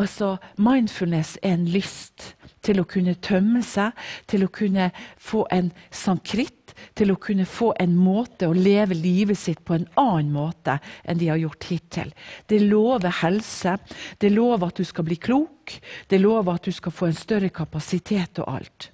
Altså, 0.02 0.38
Mindfulness 0.58 1.38
er 1.44 1.54
en 1.54 1.68
lyst 1.70 2.34
til 2.66 2.80
å 2.82 2.88
kunne 2.90 3.14
tømme 3.22 3.62
seg, 3.66 3.92
til 4.30 4.46
å 4.46 4.52
kunne 4.54 4.90
få 5.22 5.44
en 5.54 5.70
sankritt, 5.94 6.74
til 6.98 7.14
å 7.14 7.20
kunne 7.22 7.46
få 7.46 7.74
en 7.82 7.94
måte 8.00 8.48
å 8.50 8.56
leve 8.58 8.98
livet 8.98 9.38
sitt 9.38 9.62
på 9.66 9.76
en 9.78 9.86
annen 10.00 10.32
måte 10.34 10.80
enn 11.04 11.20
de 11.20 11.30
har 11.30 11.42
gjort 11.42 11.68
hittil. 11.70 12.14
Det 12.50 12.62
lover 12.64 13.20
helse, 13.22 13.76
det 14.18 14.32
lover 14.34 14.72
at 14.72 14.82
du 14.82 14.88
skal 14.88 15.06
bli 15.06 15.20
klok, 15.22 15.78
det 16.10 16.22
lover 16.22 16.58
at 16.58 16.66
du 16.66 16.74
skal 16.74 16.96
få 16.96 17.12
en 17.12 17.20
større 17.20 17.52
kapasitet 17.54 18.42
og 18.42 18.50
alt. 18.56 18.90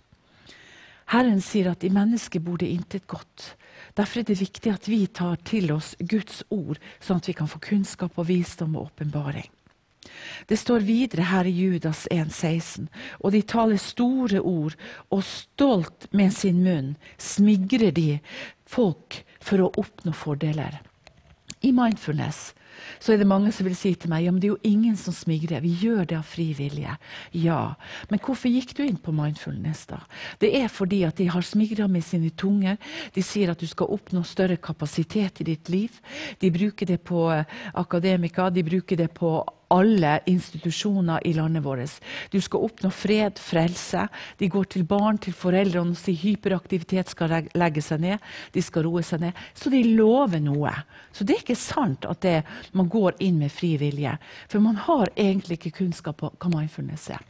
Herren 1.10 1.40
sier 1.42 1.72
at 1.72 1.84
i 1.86 1.94
mennesket 1.94 2.44
bor 2.46 2.60
det 2.62 2.70
intet 2.70 3.08
godt. 3.10 3.54
Derfor 3.98 4.22
er 4.22 4.28
det 4.30 4.42
viktig 4.42 4.74
at 4.74 4.90
vi 4.92 5.06
tar 5.08 5.40
til 5.48 5.72
oss 5.74 5.96
Guds 6.00 6.44
ord, 6.54 6.78
sånn 7.02 7.24
at 7.24 7.32
vi 7.32 7.38
kan 7.38 7.50
få 7.50 7.62
kunnskap 7.64 8.20
og 8.20 8.30
visdom 8.30 8.76
og 8.78 8.92
åpenbaring. 8.92 9.50
Det 10.48 10.58
står 10.58 10.86
videre 10.86 11.28
her 11.30 11.48
i 11.48 11.54
Judas 11.54 12.08
1,16. 12.12 12.88
Og 13.20 13.34
de 13.36 13.42
taler 13.42 13.82
store 13.82 14.42
ord, 14.42 14.78
og 15.12 15.26
stolt 15.28 16.08
med 16.16 16.34
sin 16.34 16.64
munn 16.66 16.94
smigrer 17.18 17.92
de 17.96 18.20
folk 18.70 19.22
for 19.44 19.62
å 19.64 19.74
oppnå 19.82 20.16
fordeler. 20.16 20.80
I 21.62 21.74
mindfulness 21.76 22.54
så 23.00 23.14
er 23.14 23.20
det 23.20 23.28
mange 23.28 23.52
som 23.52 23.68
vil 23.68 23.76
si 23.76 23.92
til 24.00 24.12
meg 24.12 24.24
ja, 24.24 24.32
men 24.32 24.40
det 24.42 24.48
er 24.50 24.54
jo 24.54 24.70
ingen 24.70 24.96
som 25.00 25.16
smigrer. 25.16 25.60
Vi 25.64 25.74
gjør 25.82 26.06
det 26.08 26.18
av 26.20 26.28
fri 26.28 26.50
vilje. 26.56 26.96
Ja, 27.36 27.60
men 28.12 28.22
hvorfor 28.24 28.52
gikk 28.52 28.72
du 28.78 28.84
inn 28.86 29.00
på 29.04 29.14
mindfulness, 29.16 29.86
da? 29.92 30.02
Det 30.40 30.54
er 30.60 30.72
fordi 30.72 31.02
at 31.08 31.20
de 31.20 31.30
har 31.32 31.46
smigra 31.46 31.90
med 31.92 32.06
sine 32.08 32.32
tunger. 32.32 32.80
De 33.16 33.24
sier 33.26 33.52
at 33.52 33.60
du 33.60 33.68
skal 33.68 33.92
oppnå 33.96 34.24
større 34.28 34.60
kapasitet 34.64 35.44
i 35.44 35.50
ditt 35.52 35.72
liv. 35.72 36.00
De 36.40 36.52
bruker 36.56 36.90
det 36.90 37.02
på 37.08 37.28
eh, 37.34 37.60
akademika, 37.80 38.50
de 38.50 38.64
bruker 38.68 39.00
det 39.00 39.12
på 39.16 39.34
alle 39.70 40.20
institusjoner 40.30 41.28
i 41.28 41.34
landet 41.34 41.64
vårt. 41.64 42.00
Du 42.32 42.42
skal 42.42 42.66
oppnå 42.68 42.92
fred, 42.92 43.40
frelse. 43.40 44.08
De 44.38 44.50
går 44.50 44.70
til 44.74 44.86
barn, 44.90 45.18
til 45.22 45.36
foreldrene 45.38 45.94
og 45.94 46.00
sier 46.00 46.18
hyperaktivitet 46.20 47.12
skal 47.14 47.36
legge 47.54 47.84
seg 47.86 48.02
ned. 48.04 48.30
De 48.54 48.64
skal 48.66 48.88
roe 48.88 49.04
seg 49.06 49.24
ned. 49.24 49.44
Så 49.54 49.72
de 49.74 49.84
lover 49.94 50.42
noe. 50.44 50.74
Så 51.14 51.24
det 51.24 51.38
er 51.38 51.44
ikke 51.46 51.60
sant 51.60 52.08
at 52.10 52.22
det, 52.26 52.40
man 52.74 52.90
går 52.90 53.20
inn 53.26 53.40
med 53.42 53.54
fri 53.54 53.76
vilje. 53.82 54.16
For 54.50 54.64
man 54.64 54.80
har 54.88 55.12
egentlig 55.16 55.60
ikke 55.60 55.78
kunnskap 55.84 56.20
på 56.22 56.34
hva 56.34 56.52
mindfulness 56.54 57.10
er. 57.14 57.22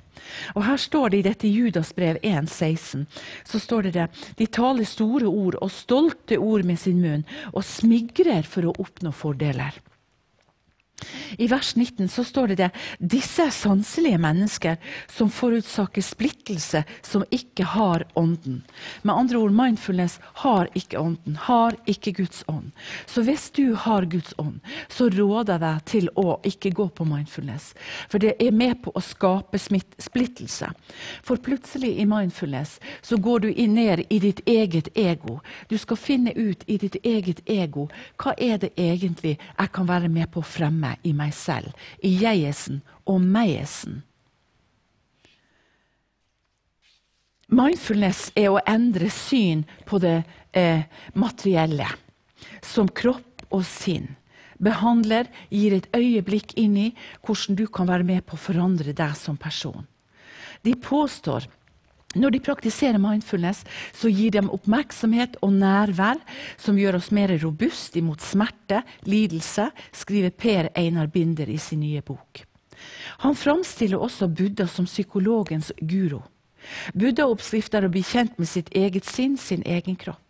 Og 0.55 0.63
Her 0.65 0.77
står 0.77 1.09
det 1.09 1.19
i 1.19 1.27
dette 1.29 1.47
Judas 1.47 1.93
brev 1.95 2.17
1,16 2.23 3.05
så 3.47 3.59
står 3.59 3.87
det 3.87 3.93
det, 3.95 4.07
de 4.35 4.47
taler 4.51 4.87
store 4.87 5.29
ord 5.29 5.55
og 5.61 5.71
stolte 5.71 6.39
ord 6.39 6.65
med 6.67 6.79
sin 6.79 6.99
munn 7.03 7.23
og 7.53 7.63
smigrer 7.63 8.43
for 8.47 8.67
å 8.67 8.75
oppnå 8.83 9.13
fordeler. 9.15 9.79
I 11.37 11.47
vers 11.47 11.75
19 11.75 12.09
så 12.09 12.23
står 12.23 12.47
det 12.47 12.57
det 12.59 12.69
disse 12.99 13.45
er 13.45 13.53
sanselige 13.55 14.19
mennesker 14.21 14.77
som 15.11 15.29
forutsaker 15.31 16.03
splittelse, 16.03 16.83
som 17.01 17.23
ikke 17.31 17.63
har 17.75 18.05
ånden. 18.19 18.63
Med 19.01 19.15
andre 19.15 19.37
ord, 19.37 19.53
mindfulness 19.55 20.19
har 20.43 20.69
ikke 20.75 20.99
ånden, 20.99 21.35
har 21.35 21.77
ikke 21.89 22.13
Guds 22.19 22.43
ånd. 22.47 22.71
Så 23.05 23.23
hvis 23.27 23.49
du 23.55 23.73
har 23.75 24.05
Guds 24.09 24.33
ånd, 24.37 24.59
så 24.89 25.09
råder 25.09 25.53
jeg 25.53 25.63
deg 25.63 25.85
til 25.93 26.09
å 26.19 26.39
ikke 26.45 26.73
gå 26.75 26.89
på 26.95 27.07
mindfulness. 27.07 27.73
For 28.09 28.21
det 28.21 28.35
er 28.39 28.55
med 28.55 28.81
på 28.83 28.93
å 28.95 29.03
skape 29.03 29.59
splittelse. 29.59 30.71
For 31.23 31.41
plutselig 31.43 31.95
i 31.99 32.07
mindfulness 32.09 32.77
så 33.01 33.17
går 33.17 33.45
du 33.45 33.49
ned 33.69 34.05
i 34.09 34.19
ditt 34.19 34.41
eget 34.49 34.89
ego. 34.97 35.39
Du 35.69 35.77
skal 35.77 35.97
finne 35.97 36.33
ut 36.35 36.63
i 36.67 36.77
ditt 36.77 36.97
eget 37.03 37.41
ego 37.49 37.87
hva 38.19 38.33
er 38.37 38.57
det 38.61 38.71
egentlig 38.77 39.37
jeg 39.39 39.71
kan 39.73 39.87
være 39.87 40.09
med 40.09 40.29
på 40.31 40.41
å 40.41 40.47
fremme 40.47 40.88
meg 40.89 41.07
i 41.07 41.13
meg 41.15 41.33
selv, 41.37 41.73
i 42.03 42.11
jegesen 42.19 42.81
og 43.05 43.21
megesen. 43.23 44.01
Mindfulness 47.49 48.29
er 48.37 48.51
å 48.53 48.61
endre 48.69 49.09
syn 49.09 49.63
på 49.89 49.97
det 50.01 50.19
eh, 50.53 50.85
materielle, 51.17 51.87
som 52.61 52.89
kropp 52.89 53.47
og 53.49 53.63
sinn. 53.65 54.11
Behandler 54.61 55.29
gir 55.49 55.73
et 55.73 55.87
øyeblikk 55.95 56.53
inn 56.59 56.75
i 56.77 56.89
hvordan 57.23 57.57
du 57.57 57.65
kan 57.71 57.89
være 57.89 58.05
med 58.05 58.25
på 58.27 58.37
å 58.37 58.43
forandre 58.43 58.93
deg 58.93 59.15
som 59.17 59.39
person. 59.39 59.87
De 60.61 60.75
påstår 60.75 61.47
når 62.15 62.33
de 62.33 62.41
praktiserer 62.41 62.97
mindfulness, 63.01 63.61
så 63.93 64.09
gir 64.09 64.33
de 64.33 64.41
oppmerksomhet 64.49 65.37
og 65.45 65.53
nærvær 65.53 66.17
som 66.57 66.77
gjør 66.79 66.97
oss 66.97 67.11
mer 67.13 67.35
robust 67.43 67.97
imot 67.99 68.23
smerte, 68.25 68.81
lidelse, 69.05 69.69
skriver 69.93 70.33
Per 70.33 70.71
Einar 70.79 71.11
Binder 71.13 71.49
i 71.49 71.59
sin 71.61 71.83
nye 71.83 72.01
bok. 72.01 72.45
Han 73.25 73.35
framstiller 73.35 74.01
også 74.01 74.27
Buddha 74.27 74.65
som 74.67 74.87
psykologens 74.89 75.71
guro. 75.81 76.23
Buddha-oppskrift 76.97 77.75
er 77.77 77.85
å 77.85 77.91
bli 77.93 78.01
kjent 78.03 78.39
med 78.39 78.49
sitt 78.49 78.71
eget 78.75 79.05
sinn, 79.05 79.37
sin 79.37 79.63
egen 79.65 79.97
kropp. 79.99 80.28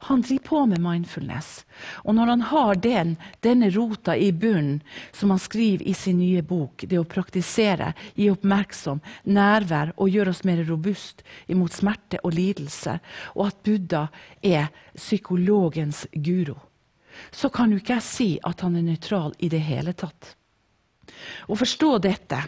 Han 0.00 0.22
driver 0.22 0.44
på 0.44 0.66
med 0.66 0.80
mindfulness. 0.80 1.64
Og 2.04 2.14
når 2.14 2.26
han 2.26 2.44
har 2.52 2.74
den, 2.74 3.16
denne 3.42 3.70
rota 3.74 4.14
i 4.16 4.30
bunnen, 4.32 4.80
som 5.12 5.30
han 5.34 5.42
skriver 5.42 5.82
i 5.82 5.94
sin 5.94 6.20
nye 6.22 6.42
bok, 6.42 6.84
det 6.86 7.00
å 7.00 7.06
praktisere, 7.08 7.92
gi 8.14 8.30
oppmerksom, 8.30 9.02
nærvær 9.26 9.92
og 9.96 10.14
gjøre 10.14 10.34
oss 10.34 10.44
mer 10.46 10.62
robust 10.68 11.24
imot 11.50 11.74
smerte 11.74 12.22
og 12.22 12.36
lidelse, 12.38 12.98
og 13.34 13.50
at 13.50 13.60
Buddha 13.66 14.06
er 14.42 14.70
psykologens 14.94 16.06
guro, 16.14 16.60
så 17.34 17.50
kan 17.50 17.72
jo 17.72 17.82
ikke 17.82 17.98
jeg 17.98 18.06
si 18.06 18.32
at 18.46 18.62
han 18.62 18.78
er 18.78 18.86
nøytral 18.86 19.34
i 19.42 19.50
det 19.50 19.64
hele 19.66 19.96
tatt. 19.98 20.37
Å 21.48 21.56
forstå 21.58 21.90
dette 22.04 22.40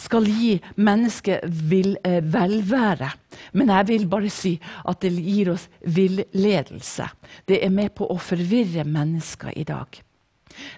skal 0.00 0.26
gi 0.28 0.56
mennesket 0.76 1.44
eh, 1.44 2.20
velvære. 2.24 3.10
Men 3.58 3.72
jeg 3.74 3.88
vil 3.90 4.06
bare 4.10 4.32
si 4.32 4.56
at 4.84 5.00
det 5.04 5.12
gir 5.14 5.52
oss 5.54 5.68
villedelse. 5.82 7.08
Det 7.46 7.62
er 7.64 7.72
med 7.74 7.94
på 7.96 8.08
å 8.10 8.18
forvirre 8.18 8.86
mennesker 8.88 9.52
i 9.56 9.66
dag. 9.68 10.02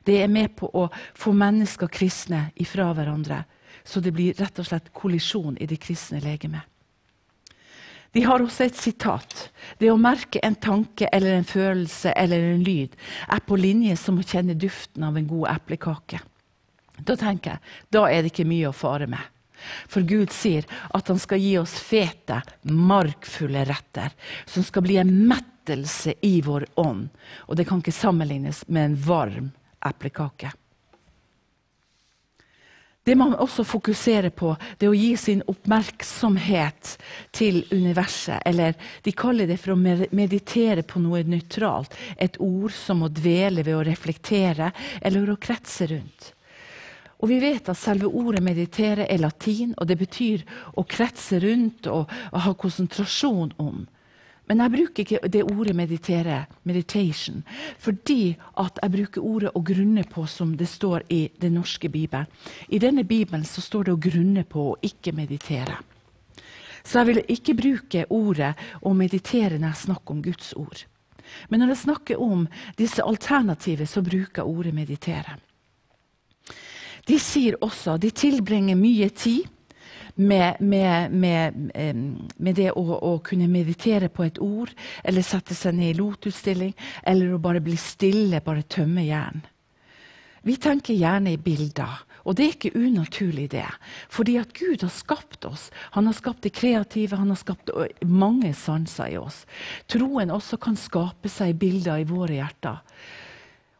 Det 0.05 0.17
er 0.23 0.31
med 0.33 0.57
på 0.59 0.71
å 0.75 0.89
få 1.15 1.33
mennesker 1.37 1.91
kristne 1.93 2.49
ifra 2.59 2.91
hverandre. 2.97 3.45
Så 3.85 4.03
det 4.05 4.13
blir 4.13 4.35
rett 4.37 4.59
og 4.59 4.67
slett 4.67 4.91
kollisjon 4.93 5.57
i 5.61 5.69
det 5.69 5.79
kristne 5.81 6.21
legemet. 6.21 6.67
De 8.17 8.25
har 8.25 8.41
også 8.41 8.65
et 8.65 8.79
sitat. 8.79 9.49
Det 9.79 9.91
å 9.93 10.01
merke 10.01 10.41
en 10.45 10.57
tanke 10.57 11.11
eller 11.13 11.37
en 11.37 11.47
følelse 11.47 12.15
eller 12.17 12.55
en 12.55 12.65
lyd 12.65 12.97
er 13.29 13.45
på 13.45 13.59
linje 13.61 13.99
som 14.01 14.19
å 14.19 14.25
kjenne 14.25 14.57
duften 14.59 15.05
av 15.05 15.19
en 15.21 15.29
god 15.29 15.51
eplekake. 15.53 16.21
Da 17.05 17.17
tenker 17.19 17.57
jeg 17.57 17.77
da 17.95 18.07
er 18.11 18.23
det 18.23 18.33
ikke 18.33 18.49
mye 18.49 18.71
å 18.71 18.77
fare 18.77 19.09
med. 19.11 19.35
For 19.91 20.07
Gud 20.07 20.31
sier 20.35 20.67
at 20.95 21.11
han 21.11 21.19
skal 21.19 21.43
gi 21.43 21.57
oss 21.59 21.75
fete, 21.83 22.41
markfulle 22.63 23.65
retter, 23.67 24.15
som 24.47 24.63
skal 24.67 24.87
bli 24.87 25.01
en 25.01 25.11
mettelse 25.29 26.15
i 26.23 26.39
vår 26.47 26.69
ånd. 26.79 27.09
Og 27.49 27.59
det 27.59 27.67
kan 27.69 27.83
ikke 27.83 27.95
sammenlignes 27.95 28.65
med 28.69 28.91
en 28.91 28.97
varm 29.09 29.53
eplekake. 29.85 30.53
Det 33.09 33.15
man 33.17 33.33
også 33.41 33.65
fokuserer 33.65 34.29
på, 34.37 34.51
det 34.77 34.85
er 34.85 34.91
å 34.93 34.97
gi 34.99 35.15
sin 35.17 35.39
oppmerksomhet 35.49 36.91
til 37.33 37.63
universet. 37.73 38.43
Eller 38.45 38.77
de 39.01 39.15
kaller 39.17 39.49
det 39.49 39.57
for 39.63 39.73
å 39.73 39.79
meditere 39.81 40.85
på 40.85 41.01
noe 41.01 41.23
nøytralt. 41.25 41.97
Et 42.21 42.37
ord 42.45 42.75
som 42.77 43.07
å 43.07 43.09
dvele 43.09 43.65
ved 43.65 43.79
å 43.79 43.87
reflektere 43.89 44.69
eller 45.01 45.33
å 45.33 45.39
kretse 45.41 45.89
rundt. 45.89 46.35
Og 47.19 47.29
vi 47.29 47.41
vet 47.43 47.69
at 47.69 47.77
selve 47.77 48.07
ordet 48.07 48.43
'meditere' 48.43 49.07
er 49.11 49.19
latin, 49.19 49.75
og 49.77 49.89
det 49.89 49.99
betyr 49.99 50.43
å 50.77 50.85
kretse 50.87 51.41
rundt 51.43 51.87
og, 51.87 52.11
og 52.33 52.41
ha 52.41 52.53
konsentrasjon 52.55 53.53
om. 53.59 53.87
Men 54.49 54.63
jeg 54.63 54.73
bruker 54.73 55.05
ikke 55.05 55.29
det 55.29 55.43
ordet 55.45 55.75
meditere, 55.77 56.47
meditation, 56.65 57.43
fordi 57.79 58.37
at 58.57 58.79
jeg 58.83 58.93
bruker 58.95 59.21
ordet 59.21 59.51
å 59.55 59.61
grunne 59.61 60.05
på, 60.09 60.25
som 60.27 60.55
det 60.57 60.69
står 60.69 61.05
i 61.13 61.29
den 61.41 61.59
norske 61.59 61.89
bibelen. 61.89 62.27
I 62.69 62.79
denne 62.79 63.05
bibelen 63.05 63.45
så 63.45 63.61
står 63.61 63.85
det 63.85 63.93
å 63.93 64.01
grunne 64.09 64.45
på 64.49 64.71
og 64.71 64.79
ikke 64.83 65.13
meditere. 65.13 65.77
Så 66.85 67.03
jeg 67.03 67.07
vil 67.11 67.21
ikke 67.29 67.55
bruke 67.59 68.07
ordet 68.09 68.55
å 68.81 68.95
meditere 68.97 69.59
når 69.59 69.69
jeg 69.69 69.83
snakker 69.83 70.15
om 70.15 70.23
Guds 70.25 70.55
ord. 70.57 70.87
Men 71.51 71.61
når 71.61 71.75
jeg 71.75 71.83
snakker 71.83 72.23
om 72.25 72.47
disse 72.79 73.05
alternativene, 73.05 73.87
så 73.87 74.01
bruker 74.01 74.41
jeg 74.41 74.49
ordet 74.49 74.73
meditere. 74.75 75.37
De 77.09 77.17
sier 77.23 77.57
også 77.65 77.97
de 78.01 78.11
tilbringer 78.13 78.77
mye 78.77 79.09
tid 79.17 79.47
med, 80.19 80.59
med, 80.61 81.13
med, 81.15 81.55
med 82.37 82.57
det 82.59 82.73
å, 82.75 82.83
å, 82.83 83.13
kunne 83.25 83.47
meditere 83.49 84.11
på 84.11 84.27
et 84.27 84.41
ord, 84.43 84.73
eller 85.07 85.23
sette 85.23 85.55
seg 85.55 85.77
ned 85.79 85.93
i 85.93 85.99
lotusstilling, 86.01 86.75
eller 87.07 87.33
å 87.33 87.43
bare 87.43 87.63
bli 87.63 87.77
stille, 87.79 88.43
bare 88.45 88.67
tømme 88.67 89.07
hjernen. 89.07 89.47
Vi 90.43 90.57
tenker 90.57 90.97
gjerne 90.97 91.35
i 91.35 91.41
bilder. 91.41 92.05
Og 92.29 92.37
det 92.37 92.45
er 92.45 92.55
ikke 92.55 92.79
unaturlig, 92.79 93.47
det. 93.55 93.67
Fordi 94.13 94.37
at 94.41 94.53
Gud 94.57 94.83
har 94.85 94.93
skapt 94.93 95.47
oss. 95.49 95.69
Han 95.97 96.09
har 96.09 96.17
skapt 96.17 96.45
det 96.45 96.53
kreative, 96.57 97.17
han 97.17 97.33
har 97.33 97.41
skapt 97.41 97.73
mange 98.05 98.53
sanser 98.57 99.15
i 99.15 99.19
oss. 99.21 99.43
Troen 99.89 100.33
også 100.35 100.59
kan 100.61 100.77
skape 100.79 101.31
seg 101.33 101.57
bilder 101.61 102.03
i 102.03 102.09
våre 102.09 102.39
hjerter. 102.41 102.83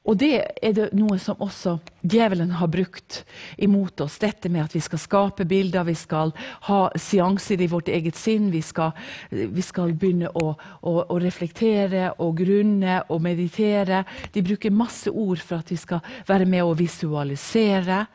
Og 0.09 0.17
det 0.17 0.33
er 0.65 0.73
det 0.73 0.87
noe 0.97 1.19
som 1.21 1.41
også 1.45 1.75
djevelen 2.01 2.55
har 2.57 2.71
brukt 2.73 3.21
imot 3.61 4.01
oss. 4.01 4.17
Dette 4.23 4.49
med 4.49 4.65
at 4.65 4.77
vi 4.77 4.81
skal 4.81 5.03
skape 5.03 5.45
bilder, 5.49 5.85
vi 5.85 5.97
skal 5.99 6.33
ha 6.71 6.79
seanser 6.97 7.61
i 7.61 7.69
vårt 7.69 7.91
eget 7.93 8.17
sinn. 8.17 8.49
Vi 8.55 8.63
skal, 8.65 8.95
vi 9.29 9.65
skal 9.65 9.93
begynne 9.93 10.33
å, 10.33 10.55
å, 10.57 10.95
å, 11.05 11.21
reflektere 11.21 12.15
og 12.25 12.41
grunne 12.41 13.03
og 13.13 13.21
meditere. 13.27 14.05
De 14.33 14.45
bruker 14.47 14.73
masse 14.73 15.13
ord 15.13 15.45
for 15.45 15.61
at 15.61 15.75
vi 15.75 15.81
skal 15.81 16.01
være 16.29 16.49
med 16.49 16.65
å 16.65 16.77
visualisere. 16.79 18.07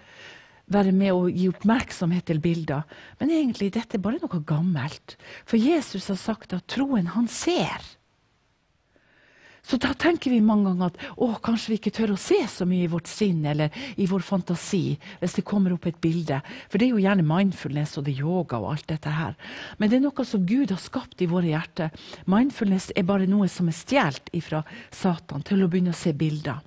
Være 0.73 0.93
med 0.97 1.13
å 1.13 1.27
gi 1.29 1.45
oppmerksomhet 1.51 2.25
til 2.31 2.41
bilder. 2.41 2.87
Men 3.21 3.35
egentlig 3.37 3.69
dette 3.75 3.99
er 3.99 4.05
bare 4.05 4.23
noe 4.23 4.41
gammelt. 4.47 5.19
For 5.45 5.61
Jesus 5.61 6.09
har 6.09 6.17
sagt 6.17 6.57
at 6.57 6.65
troen, 6.73 7.13
han 7.13 7.29
ser. 7.29 7.83
Så 9.63 9.77
da 9.79 9.93
tenker 9.95 10.33
vi 10.33 10.41
mange 10.43 10.67
ganger 10.67 10.91
at 10.91 10.97
å, 11.15 11.29
kanskje 11.43 11.71
vi 11.71 11.77
ikke 11.79 11.93
tør 11.95 12.13
å 12.13 12.19
se 12.19 12.41
så 12.51 12.67
mye 12.67 12.83
i 12.83 12.91
vårt 12.91 13.07
sinn 13.07 13.45
eller 13.47 13.71
i 13.95 14.07
vår 14.11 14.25
fantasi 14.27 14.97
hvis 15.21 15.37
det 15.37 15.45
kommer 15.47 15.75
opp 15.75 15.87
et 15.87 16.01
bilde. 16.03 16.41
For 16.67 16.77
det 16.77 16.89
er 16.89 16.91
jo 16.97 17.03
gjerne 17.05 17.23
mindfulness 17.27 17.95
og 17.99 18.09
det 18.09 18.17
yoga 18.17 18.59
og 18.59 18.73
alt 18.73 18.89
dette 18.91 19.15
her. 19.15 19.37
Men 19.79 19.89
det 19.89 19.99
er 19.99 20.05
noe 20.09 20.27
som 20.27 20.43
Gud 20.49 20.75
har 20.75 20.83
skapt 20.83 21.23
i 21.23 21.29
våre 21.31 21.53
hjerter. 21.53 21.95
Mindfulness 22.27 22.91
er 22.91 23.07
bare 23.07 23.29
noe 23.29 23.47
som 23.51 23.71
er 23.71 23.79
stjålet 23.79 24.35
fra 24.43 24.65
Satan 24.91 25.47
til 25.47 25.63
å 25.63 25.71
begynne 25.71 25.95
å 25.95 25.97
se 25.97 26.11
bilder. 26.11 26.59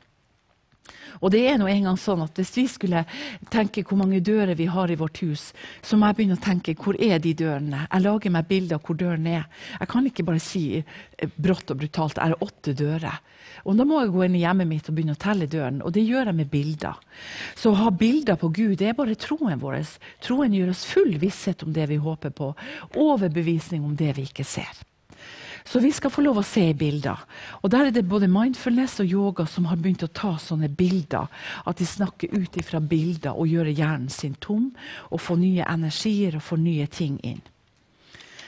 Og 1.21 1.33
det 1.33 1.43
er 1.49 1.59
nå 1.59 1.69
engang 1.71 1.97
sånn 2.01 2.25
at 2.25 2.37
Hvis 2.37 2.55
vi 2.57 2.67
skulle 2.71 3.05
tenke 3.53 3.85
hvor 3.87 3.99
mange 4.01 4.21
dører 4.21 4.55
vi 4.59 4.69
har 4.71 4.91
i 4.91 4.99
vårt 4.99 5.21
hus, 5.25 5.53
så 5.83 5.97
må 5.97 6.11
jeg 6.11 6.19
begynne 6.19 6.39
å 6.39 6.45
tenke 6.45 6.77
hvor 6.79 6.99
er 7.01 7.19
de 7.23 7.33
dørene? 7.37 7.87
Jeg 7.87 8.05
lager 8.05 8.35
meg 8.35 8.49
bilder 8.51 8.79
av 8.79 8.87
hvor 8.87 8.99
døren 8.99 9.27
er. 9.31 9.47
Jeg 9.81 9.91
kan 9.93 10.07
ikke 10.09 10.27
bare 10.27 10.43
si 10.43 10.65
eh, 10.79 11.31
brått 11.37 11.73
og 11.73 11.81
brutalt 11.81 12.21
er 12.23 12.35
det 12.35 12.43
åtte 12.45 12.77
dører. 12.77 13.21
Og 13.67 13.77
Da 13.77 13.87
må 13.89 14.01
jeg 14.03 14.13
gå 14.15 14.25
inn 14.27 14.37
i 14.39 14.43
hjemmet 14.45 14.69
mitt 14.69 14.89
og 14.91 14.97
begynne 14.97 15.17
å 15.17 15.21
telle 15.21 15.49
dørene. 15.51 15.85
Og 15.87 15.95
det 15.95 16.05
gjør 16.07 16.31
jeg 16.31 16.39
med 16.39 16.51
bilder. 16.53 16.99
Så 17.59 17.73
å 17.73 17.81
ha 17.81 17.91
bilder 17.91 18.39
på 18.41 18.51
Gud 18.55 18.77
det 18.81 18.91
er 18.91 18.99
bare 18.99 19.17
troen 19.19 19.63
vår. 19.63 19.79
Troen 20.25 20.55
gjør 20.55 20.75
oss 20.75 20.85
full 20.89 21.17
visshet 21.23 21.65
om 21.67 21.73
det 21.77 21.89
vi 21.91 22.01
håper 22.03 22.35
på. 22.37 22.53
Overbevisning 22.95 23.85
om 23.85 23.97
det 23.97 24.15
vi 24.19 24.29
ikke 24.29 24.47
ser. 24.47 24.85
Så 25.67 25.81
vi 25.83 25.91
skal 25.93 26.13
få 26.15 26.23
lov 26.23 26.39
å 26.39 26.47
se 26.47 26.69
bilder. 26.79 27.19
Og 27.63 27.71
Der 27.71 27.89
er 27.89 27.91
det 27.91 28.07
både 28.07 28.29
mindfulness 28.31 29.01
og 29.03 29.11
yoga 29.11 29.47
som 29.51 29.67
har 29.67 29.77
begynt 29.77 30.05
å 30.07 30.13
ta 30.15 30.37
sånne 30.39 30.69
bilder. 30.71 31.27
At 31.67 31.83
de 31.83 31.87
snakker 31.87 32.31
ut 32.31 32.57
ifra 32.57 32.79
bilder 32.81 33.35
og 33.35 33.51
gjør 33.51 33.73
hjernen 33.75 34.09
sin 34.09 34.37
tom. 34.39 34.71
Og 35.11 35.21
får 35.21 35.43
nye 35.43 35.67
energier 35.67 36.39
og 36.39 36.47
får 36.47 36.63
nye 36.63 36.87
ting 36.87 37.19
inn. 37.27 37.43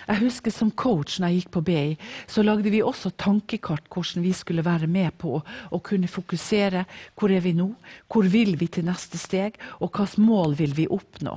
Jeg 0.09 0.23
husker 0.23 0.51
Som 0.51 0.71
coach 0.71 1.19
når 1.19 1.29
jeg 1.29 1.43
gikk 1.43 1.51
på 1.53 1.65
BI, 1.67 1.97
så 2.27 2.43
lagde 2.43 2.71
vi 2.73 2.81
også 2.81 3.11
tankekart 3.11 3.91
hvordan 3.93 4.25
vi 4.25 4.33
skulle 4.33 4.65
være 4.65 4.87
med 4.87 5.13
på 5.19 5.43
å 5.43 5.81
kunne 5.85 6.09
fokusere. 6.09 6.87
Hvor 7.19 7.35
er 7.35 7.43
vi 7.45 7.53
nå? 7.53 7.69
Hvor 8.09 8.25
vil 8.25 8.55
vi 8.57 8.71
til 8.73 8.87
neste 8.89 9.19
steg? 9.21 9.59
Og 9.83 9.91
hvilket 9.91 10.23
mål 10.23 10.57
vil 10.57 10.73
vi 10.79 10.89
oppnå? 10.89 11.37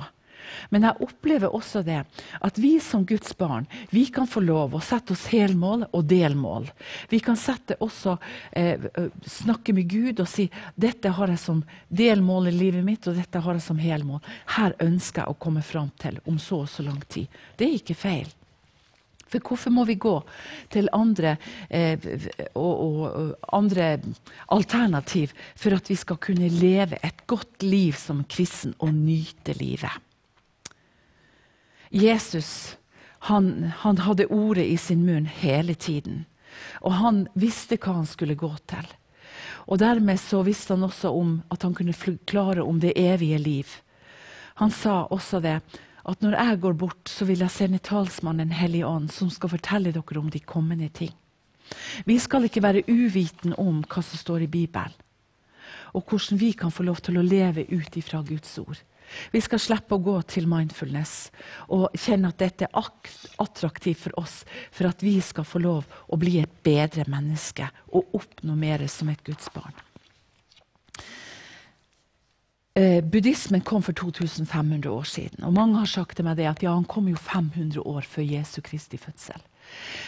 Men 0.70 0.86
jeg 0.88 1.06
opplever 1.06 1.54
også 1.54 1.82
det 1.86 2.00
at 2.40 2.58
vi 2.60 2.74
som 2.82 3.06
Guds 3.08 3.34
barn 3.38 3.66
vi 3.90 4.06
kan 4.12 4.28
få 4.28 4.42
lov 4.44 4.76
å 4.76 4.82
sette 4.84 5.14
oss 5.16 5.26
helmål 5.32 5.86
og 5.92 6.04
delmål. 6.10 6.68
Vi 7.10 7.20
kan 7.24 7.36
sette 7.36 7.78
også, 7.80 8.16
eh, 8.52 8.88
snakke 9.26 9.74
med 9.76 9.88
Gud 9.90 10.20
og 10.20 10.28
si 10.28 10.48
dette 10.76 11.12
har 11.12 11.32
jeg 11.32 11.38
som 11.38 11.64
delmål 11.88 12.48
i 12.48 12.56
livet 12.56 12.84
mitt, 12.84 13.06
og 13.06 13.16
dette 13.16 13.40
har 13.40 13.58
jeg 13.58 13.62
som 13.62 13.78
helmål. 13.78 14.22
Her 14.56 14.76
ønsker 14.80 15.22
jeg 15.22 15.34
å 15.34 15.40
komme 15.40 15.62
fram 15.62 15.90
til 15.98 16.20
om 16.26 16.38
så 16.38 16.62
og 16.62 16.70
så 16.70 16.84
lang 16.86 17.02
tid. 17.08 17.28
Det 17.56 17.68
er 17.68 17.80
ikke 17.80 17.98
feil. 17.98 18.30
For 19.32 19.40
hvorfor 19.40 19.72
må 19.72 19.86
vi 19.88 19.96
gå 20.00 20.14
til 20.72 20.90
andre, 20.92 21.36
eh, 21.70 21.96
og, 22.52 22.72
og, 22.84 23.34
andre 23.56 23.94
alternativ 24.52 25.32
for 25.56 25.76
at 25.76 25.88
vi 25.88 25.96
skal 25.96 26.20
kunne 26.20 26.52
leve 26.52 27.00
et 27.02 27.24
godt 27.26 27.64
liv 27.64 27.96
som 27.96 28.24
kristen 28.28 28.76
og 28.78 28.92
nyte 28.92 29.56
livet? 29.56 30.11
Jesus 31.92 32.76
han, 33.28 33.70
han, 33.78 33.98
hadde 34.02 34.26
ordet 34.26 34.64
i 34.66 34.76
sin 34.80 35.04
munn 35.06 35.28
hele 35.30 35.74
tiden. 35.74 36.24
Og 36.82 36.96
han 36.98 37.26
visste 37.38 37.78
hva 37.78 38.00
han 38.00 38.08
skulle 38.08 38.34
gå 38.34 38.50
til. 38.66 38.88
Og 39.70 39.78
Dermed 39.78 40.18
så 40.18 40.40
visste 40.42 40.74
han 40.74 40.88
også 40.88 41.12
om 41.14 41.36
at 41.54 41.62
han 41.62 41.76
kunne 41.78 41.94
klare 42.26 42.64
om 42.66 42.80
det 42.82 42.96
evige 42.98 43.38
liv. 43.38 43.76
Han 44.58 44.74
sa 44.74 45.04
også 45.06 45.38
det 45.44 45.60
at 46.02 46.22
når 46.24 46.34
jeg 46.34 46.60
går 46.64 46.74
bort, 46.74 47.06
så 47.06 47.24
vil 47.28 47.44
jeg 47.44 47.54
sende 47.54 47.78
talsmannen 47.78 48.48
Den 48.48 48.58
hellige 48.58 48.86
ånd, 48.86 49.10
som 49.10 49.30
skal 49.30 49.52
fortelle 49.54 49.92
dere 49.92 50.18
om 50.18 50.30
de 50.30 50.40
kommende 50.40 50.88
ting. 50.88 51.14
Vi 52.04 52.18
skal 52.18 52.44
ikke 52.44 52.62
være 52.62 52.82
uviten 52.88 53.54
om 53.54 53.84
hva 53.86 54.02
som 54.02 54.18
står 54.18 54.42
i 54.42 54.50
Bibelen, 54.50 54.92
og 55.94 56.02
hvordan 56.08 56.40
vi 56.40 56.52
kan 56.52 56.72
få 56.74 56.82
lov 56.82 56.98
til 57.04 57.18
å 57.18 57.22
leve 57.22 57.68
ut 57.70 57.96
ifra 57.96 58.22
Guds 58.26 58.58
ord. 58.58 58.82
Vi 59.32 59.40
skal 59.44 59.62
slippe 59.62 59.96
å 59.96 60.02
gå 60.02 60.16
til 60.30 60.48
mindfulness 60.50 61.30
og 61.74 61.88
kjenne 61.98 62.32
at 62.32 62.40
dette 62.42 62.68
er 62.68 62.90
attraktivt 63.42 64.04
for 64.06 64.18
oss, 64.22 64.42
for 64.70 64.90
at 64.90 65.04
vi 65.04 65.18
skal 65.24 65.46
få 65.48 65.62
lov 65.62 65.88
å 66.08 66.18
bli 66.20 66.38
et 66.42 66.60
bedre 66.64 67.06
menneske 67.10 67.68
og 67.92 68.18
oppnå 68.18 68.56
mer 68.58 68.86
som 68.90 69.10
et 69.12 69.24
Guds 69.26 69.50
barn. 69.54 69.74
Eh, 72.74 73.04
buddhismen 73.04 73.60
kom 73.60 73.82
for 73.84 73.92
2500 73.92 74.88
år 74.90 75.04
siden. 75.04 75.44
og 75.44 75.52
Mange 75.52 75.78
har 75.78 75.86
sagt 75.86 76.16
til 76.16 76.24
meg 76.24 76.40
at 76.40 76.62
ja, 76.62 76.72
han 76.72 76.88
kom 76.88 77.08
jo 77.08 77.16
500 77.16 77.82
år 77.84 78.00
før 78.00 78.24
Jesu 78.24 78.62
Kristi 78.64 78.96
fødsel. 78.96 79.42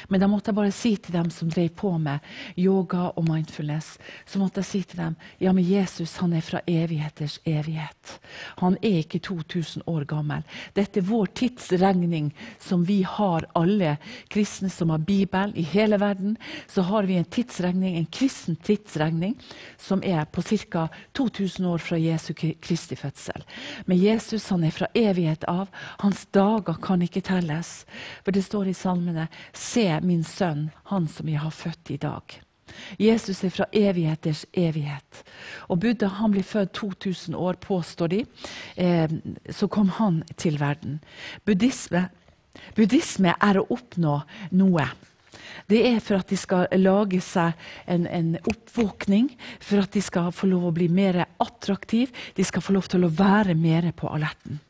Men 0.08 0.20
da 0.20 0.28
måtte 0.30 0.50
jeg 0.50 0.58
bare 0.58 0.74
si 0.74 0.94
til 0.96 1.16
dem 1.16 1.30
som 1.32 1.50
drev 1.50 1.70
på 1.78 1.92
med 1.98 2.24
yoga 2.56 3.10
og 3.14 3.28
mindfulness, 3.28 3.98
så 4.26 4.40
måtte 4.40 4.62
jeg 4.62 4.70
si 4.70 4.82
til 4.82 5.00
dem 5.02 5.16
ja, 5.38 5.52
men 5.52 5.64
Jesus 5.64 6.16
han 6.20 6.32
er 6.36 6.44
fra 6.44 6.60
evigheters 6.66 7.38
evighet. 7.44 8.18
Han 8.60 8.76
er 8.82 9.00
ikke 9.02 9.20
2000 9.24 9.84
år 9.90 10.04
gammel. 10.08 10.44
Dette 10.76 11.00
er 11.00 11.08
vår 11.08 11.32
tidsregning 11.36 12.30
som 12.62 12.84
vi 12.86 13.02
har, 13.02 13.46
alle 13.54 13.96
kristne 14.32 14.70
som 14.70 14.92
har 14.92 15.04
Bibelen 15.04 15.54
i 15.56 15.64
hele 15.74 15.98
verden. 16.00 16.36
Så 16.68 16.82
har 16.82 17.08
vi 17.08 17.18
en 17.18 17.24
tidsregning, 17.24 17.96
en 17.96 18.06
kristen 18.06 18.56
tidsregning 18.56 19.36
som 19.78 20.02
er 20.04 20.24
på 20.24 20.42
ca. 20.42 20.88
2000 21.12 21.66
år 21.66 21.78
fra 21.78 21.98
Jesu 21.98 22.34
Kristi 22.34 22.96
fødsel. 22.96 23.44
Men 23.86 23.98
Jesus 23.98 24.48
han 24.48 24.64
er 24.64 24.74
fra 24.74 24.88
evighet 24.94 25.44
av. 25.50 25.68
Hans 26.02 26.26
dager 26.34 26.78
kan 26.82 27.02
ikke 27.02 27.24
telles. 27.24 27.84
For 28.24 28.34
det 28.34 28.44
står 28.44 28.70
i 28.70 28.76
salmene 28.76 29.28
Se 29.54 29.86
min 30.02 30.24
sønn, 30.26 30.68
han 30.90 31.06
som 31.08 31.30
jeg 31.30 31.40
har 31.42 31.54
født 31.54 31.94
i 31.94 32.00
dag. 32.02 32.40
Jesus 32.98 33.44
er 33.44 33.52
fra 33.54 33.66
evigheters 33.72 34.44
evighet. 34.52 35.22
Og 35.68 35.80
Buddha 35.84 36.10
han 36.18 36.34
ble 36.34 36.42
født 36.46 36.74
2000 36.74 37.36
år, 37.38 37.58
påstår 37.62 38.12
de. 38.12 38.20
Eh, 38.76 39.10
så 39.50 39.68
kom 39.68 39.92
han 39.98 40.22
til 40.36 40.58
verden. 40.60 41.00
Buddhisme, 41.46 42.08
buddhisme 42.74 43.34
er 43.40 43.60
å 43.60 43.66
oppnå 43.74 44.20
noe. 44.58 44.88
Det 45.70 45.80
er 45.86 46.00
for 46.04 46.20
at 46.20 46.30
de 46.30 46.38
skal 46.38 46.66
lage 46.76 47.20
seg 47.24 47.54
en, 47.90 48.06
en 48.06 48.34
oppvåkning, 48.42 49.30
for 49.62 49.84
at 49.84 49.94
de 49.94 50.02
skal 50.04 50.32
få 50.34 50.48
lov 50.50 50.68
å 50.68 50.74
bli 50.76 50.88
mer 50.92 51.24
attraktive. 51.42 52.12
De 52.36 52.44
skal 52.44 52.64
få 52.64 52.76
lov 52.76 52.88
til 52.90 53.06
å 53.06 53.12
være 53.12 53.56
mer 53.58 53.90
på 53.96 54.10
alerten. 54.10 54.60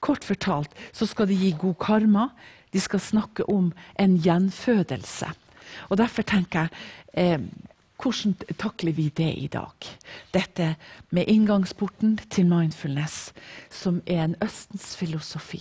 Kort 0.00 0.24
fortalt 0.24 0.72
så 0.96 1.06
skal 1.08 1.28
de 1.28 1.36
gi 1.36 1.52
god 1.60 1.76
karma, 1.82 2.30
de 2.72 2.80
skal 2.80 3.00
snakke 3.00 3.48
om 3.50 3.72
en 3.98 4.16
gjenfødelse. 4.18 5.32
Og 5.88 5.98
Derfor 5.98 6.22
tenker 6.22 6.68
jeg 6.68 6.70
eh, 7.14 7.40
hvordan 8.00 8.34
takler 8.58 8.92
vi 8.96 9.08
det 9.08 9.34
i 9.36 9.48
dag? 9.52 9.88
Dette 10.32 10.76
med 11.10 11.28
inngangsporten 11.28 12.18
til 12.30 12.46
mindfulness, 12.48 13.32
som 13.70 14.00
er 14.06 14.24
en 14.24 14.36
Østens 14.40 14.96
filosofi. 14.96 15.60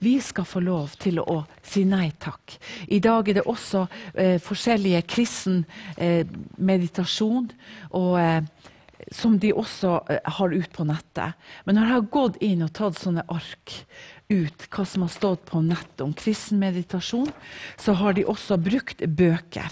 Vi 0.00 0.20
skal 0.20 0.44
få 0.44 0.60
lov 0.60 0.90
til 1.00 1.20
å 1.22 1.44
si 1.64 1.84
nei 1.88 2.10
takk. 2.20 2.58
I 2.88 2.98
dag 3.00 3.28
er 3.28 3.38
det 3.38 3.46
også 3.48 3.86
eh, 4.14 4.36
forskjellige 4.42 5.02
kristen 5.08 5.64
eh, 5.96 6.26
meditasjon. 6.58 7.50
og 7.90 8.20
eh, 8.20 8.42
som 9.10 9.38
de 9.38 9.52
også 9.52 9.96
eh, 10.10 10.20
har 10.24 10.54
ut 10.54 10.72
på 10.72 10.84
nettet. 10.86 11.38
Men 11.64 11.76
når 11.76 11.86
jeg 11.86 11.94
har 11.96 12.10
gått 12.14 12.36
inn 12.44 12.62
og 12.66 12.72
tatt 12.76 13.00
sånne 13.00 13.24
ark 13.32 13.74
ut, 14.32 14.66
hva 14.72 14.86
som 14.88 15.04
har 15.04 15.12
stått 15.12 15.44
på 15.50 15.62
nettet 15.64 16.04
om 16.04 16.14
kristen 16.16 16.60
meditasjon, 16.62 17.30
så 17.76 17.94
har 18.00 18.16
de 18.16 18.26
også 18.28 18.58
brukt 18.60 19.04
bøker 19.04 19.68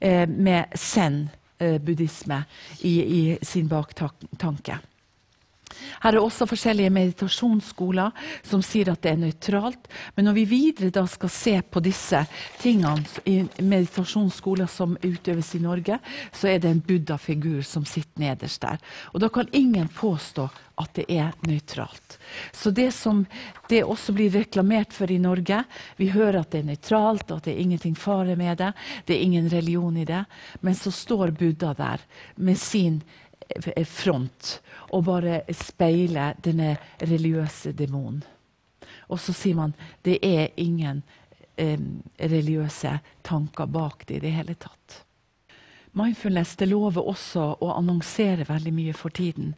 eh, 0.00 0.26
med 0.28 0.72
zen-buddhisme 0.78 2.40
eh, 2.44 2.86
i, 2.86 2.94
i, 3.02 3.22
sin 3.42 3.68
baktanke. 3.70 4.78
Her 6.02 6.16
er 6.16 6.22
også 6.22 6.48
forskjellige 6.50 6.92
meditasjonsskoler 6.92 8.10
som 8.46 8.62
sier 8.64 8.92
at 8.92 9.02
det 9.04 9.12
er 9.12 9.22
nøytralt. 9.22 9.88
Men 10.16 10.28
når 10.28 10.38
vi 10.40 10.44
videre 10.50 11.06
skal 11.10 11.32
se 11.32 11.54
på 11.62 11.82
disse 11.84 12.24
tingene 12.62 13.04
i 13.28 13.40
meditasjonsskoler 13.60 14.70
som 14.70 14.96
utøves 15.02 15.54
i 15.56 15.62
Norge, 15.62 15.98
så 16.32 16.52
er 16.52 16.62
det 16.62 16.72
en 16.72 16.84
buddha-figur 16.84 17.62
som 17.66 17.86
sitter 17.88 18.22
nederst 18.22 18.62
der. 18.62 18.78
Og 19.12 19.22
da 19.22 19.30
kan 19.32 19.50
ingen 19.52 19.88
påstå 19.88 20.48
at 20.80 20.94
det 20.96 21.04
er 21.12 21.32
nøytralt. 21.46 22.18
Så 22.52 22.72
det 22.74 22.90
som 22.96 23.24
det 23.68 23.82
også 23.84 24.14
blir 24.16 24.32
reklamert 24.32 24.92
for 24.92 25.10
i 25.10 25.18
Norge 25.20 25.62
Vi 25.96 26.08
hører 26.12 26.40
at 26.40 26.50
det 26.52 26.62
er 26.62 26.70
nøytralt, 26.70 27.30
at 27.30 27.44
det 27.44 27.54
er 27.54 27.62
ingenting 27.62 27.96
fare 27.98 28.36
med 28.36 28.58
det, 28.58 28.72
det 29.06 29.16
er 29.16 29.24
ingen 29.26 29.48
religion 29.52 29.96
i 29.96 30.04
det. 30.08 30.24
Men 30.60 30.74
så 30.74 30.90
står 30.90 31.34
Buddha 31.36 31.74
der 31.74 32.00
med 32.36 32.58
sin 32.58 33.02
front 33.88 34.58
og 34.92 35.04
bare 35.08 35.42
speile 35.56 36.32
denne 36.44 36.76
religiøse 37.00 37.72
demonen. 37.76 38.22
Og 39.12 39.20
så 39.20 39.34
sier 39.36 39.58
man 39.58 39.74
det 40.04 40.18
er 40.24 40.52
ingen 40.60 41.02
eh, 41.56 41.80
religiøse 42.18 42.98
tanker 43.22 43.66
bak 43.66 44.06
det 44.08 44.20
i 44.20 44.24
det 44.26 44.36
hele 44.36 44.54
tatt. 44.54 45.02
Mindfulness 45.92 46.56
det 46.56 46.70
lover 46.70 47.04
også 47.04 47.44
å 47.60 47.74
annonsere 47.74 48.46
veldig 48.48 48.72
mye 48.72 48.94
for 48.96 49.12
tiden. 49.12 49.52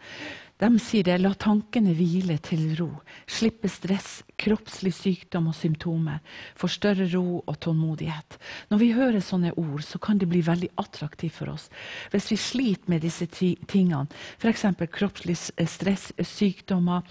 De 0.55 0.69
sier 0.79 1.03
det, 1.03 1.17
la 1.19 1.33
tankene 1.35 1.91
hvile 1.99 2.37
til 2.39 2.77
ro. 2.79 2.87
Slippe 3.27 3.67
stress, 3.67 4.21
kroppslig 4.39 4.93
sykdom 4.95 5.49
og 5.51 5.57
symptomer. 5.59 6.21
Få 6.55 6.71
større 6.71 7.09
ro 7.11 7.41
og 7.43 7.57
tålmodighet. 7.65 8.39
Når 8.71 8.79
vi 8.79 8.93
hører 8.95 9.19
sånne 9.19 9.51
ord, 9.59 9.83
så 9.83 9.99
kan 9.99 10.21
det 10.23 10.31
bli 10.31 10.45
veldig 10.47 10.71
attraktivt 10.79 11.41
for 11.41 11.51
oss. 11.57 11.67
Hvis 12.15 12.31
vi 12.31 12.39
sliter 12.39 12.95
med 12.95 13.03
disse 13.03 13.27
tingene, 13.27 14.07
f.eks. 14.39 14.67
kroppslig 14.95 15.35
stress, 15.67 16.13
sykdommer, 16.23 17.03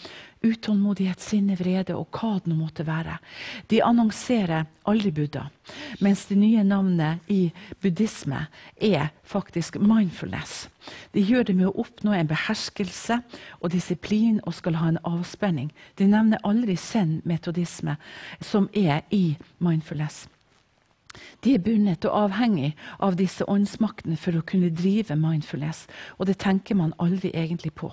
utålmodighet, 0.44 1.20
sinne, 1.20 1.60
vrede 1.60 1.96
og 2.00 2.16
hva 2.16 2.38
det 2.40 2.52
nå 2.52 2.56
måtte 2.58 2.88
være. 2.88 3.18
De 3.68 3.84
annonserer 3.84 4.70
aldri 4.88 5.12
Buddha. 5.12 5.50
Mens 6.00 6.26
det 6.32 6.40
nye 6.40 6.64
navnet 6.68 7.28
i 7.32 7.50
buddhisme 7.84 8.46
er 8.80 9.12
faktisk 9.28 9.80
mindfulness. 9.84 10.70
De 11.14 11.24
gjør 11.24 11.48
det 11.50 11.56
med 11.56 11.70
å 11.70 11.76
oppnå 11.86 12.14
en 12.18 12.30
beherskelse 12.30 13.20
og 13.60 13.74
disiplin 13.74 14.40
og 14.44 14.56
skal 14.58 14.80
ha 14.82 14.92
en 14.92 15.02
avspenning. 15.08 15.72
De 16.00 16.08
nevner 16.10 16.44
aldri 16.44 16.76
zen-metodisme, 16.80 17.98
som 18.42 18.70
er 18.74 19.04
i 19.12 19.38
mindfulness. 19.60 20.28
De 21.46 21.54
er 21.54 21.62
bundet 21.62 22.06
og 22.10 22.16
avhengig 22.26 22.72
av 23.04 23.18
disse 23.20 23.46
åndsmaktene 23.50 24.16
for 24.18 24.38
å 24.38 24.46
kunne 24.50 24.72
drive 24.74 25.16
mindfulness, 25.20 25.86
og 26.18 26.30
det 26.30 26.40
tenker 26.42 26.78
man 26.80 26.96
aldri 27.04 27.30
egentlig 27.38 27.74
på. 27.78 27.92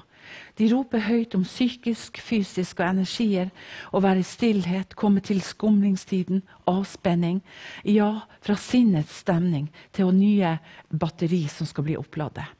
De 0.57 0.69
roper 0.73 1.03
høyt 1.05 1.35
om 1.37 1.45
psykisk, 1.45 2.21
fysisk 2.23 2.81
og 2.81 2.87
energier, 2.91 3.51
å 3.93 4.01
være 4.05 4.23
i 4.23 4.29
stillhet, 4.29 4.97
komme 4.97 5.21
til 5.25 5.43
skumlingstiden, 5.45 6.45
avspenning. 6.71 7.41
Ja, 7.85 8.27
fra 8.45 8.57
sinnets 8.61 9.21
stemning 9.25 9.69
til 9.97 10.15
nye 10.17 10.57
batteri 10.89 11.47
som 11.53 11.69
skal 11.69 11.89
bli 11.89 11.99
oppladet. 12.01 12.60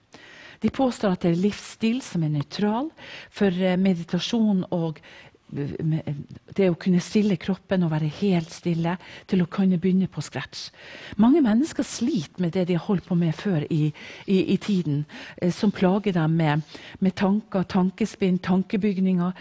De 0.61 0.71
påstår 0.71 1.15
at 1.15 1.25
det 1.25 1.33
er 1.33 1.43
livsstil 1.43 2.03
som 2.05 2.25
er 2.25 2.35
nøytral 2.35 2.91
for 3.33 3.55
eh, 3.55 3.79
meditasjon 3.81 4.67
og 4.77 5.01
det 5.51 6.69
å 6.71 6.77
kunne 6.79 7.01
stille 7.03 7.39
kroppen 7.41 7.85
og 7.85 7.93
være 7.93 8.11
helt 8.21 8.53
stille 8.55 8.95
til 9.31 9.43
å 9.43 9.49
kunne 9.51 9.81
begynne 9.83 10.09
på 10.11 10.23
scratch. 10.23 10.69
Mange 11.19 11.43
mennesker 11.43 11.87
sliter 11.87 12.43
med 12.43 12.55
det 12.55 12.69
de 12.69 12.77
har 12.79 12.87
holdt 12.87 13.09
på 13.09 13.19
med 13.19 13.35
før 13.37 13.65
i, 13.67 13.91
i, 14.27 14.39
i 14.55 14.59
tiden, 14.63 15.05
eh, 15.37 15.53
som 15.55 15.75
plager 15.75 16.15
dem 16.17 16.37
med, 16.39 16.63
med, 17.01 17.17
tanker, 17.19 17.67
tankespinn, 17.67 18.39
tankebygninger 18.39 19.33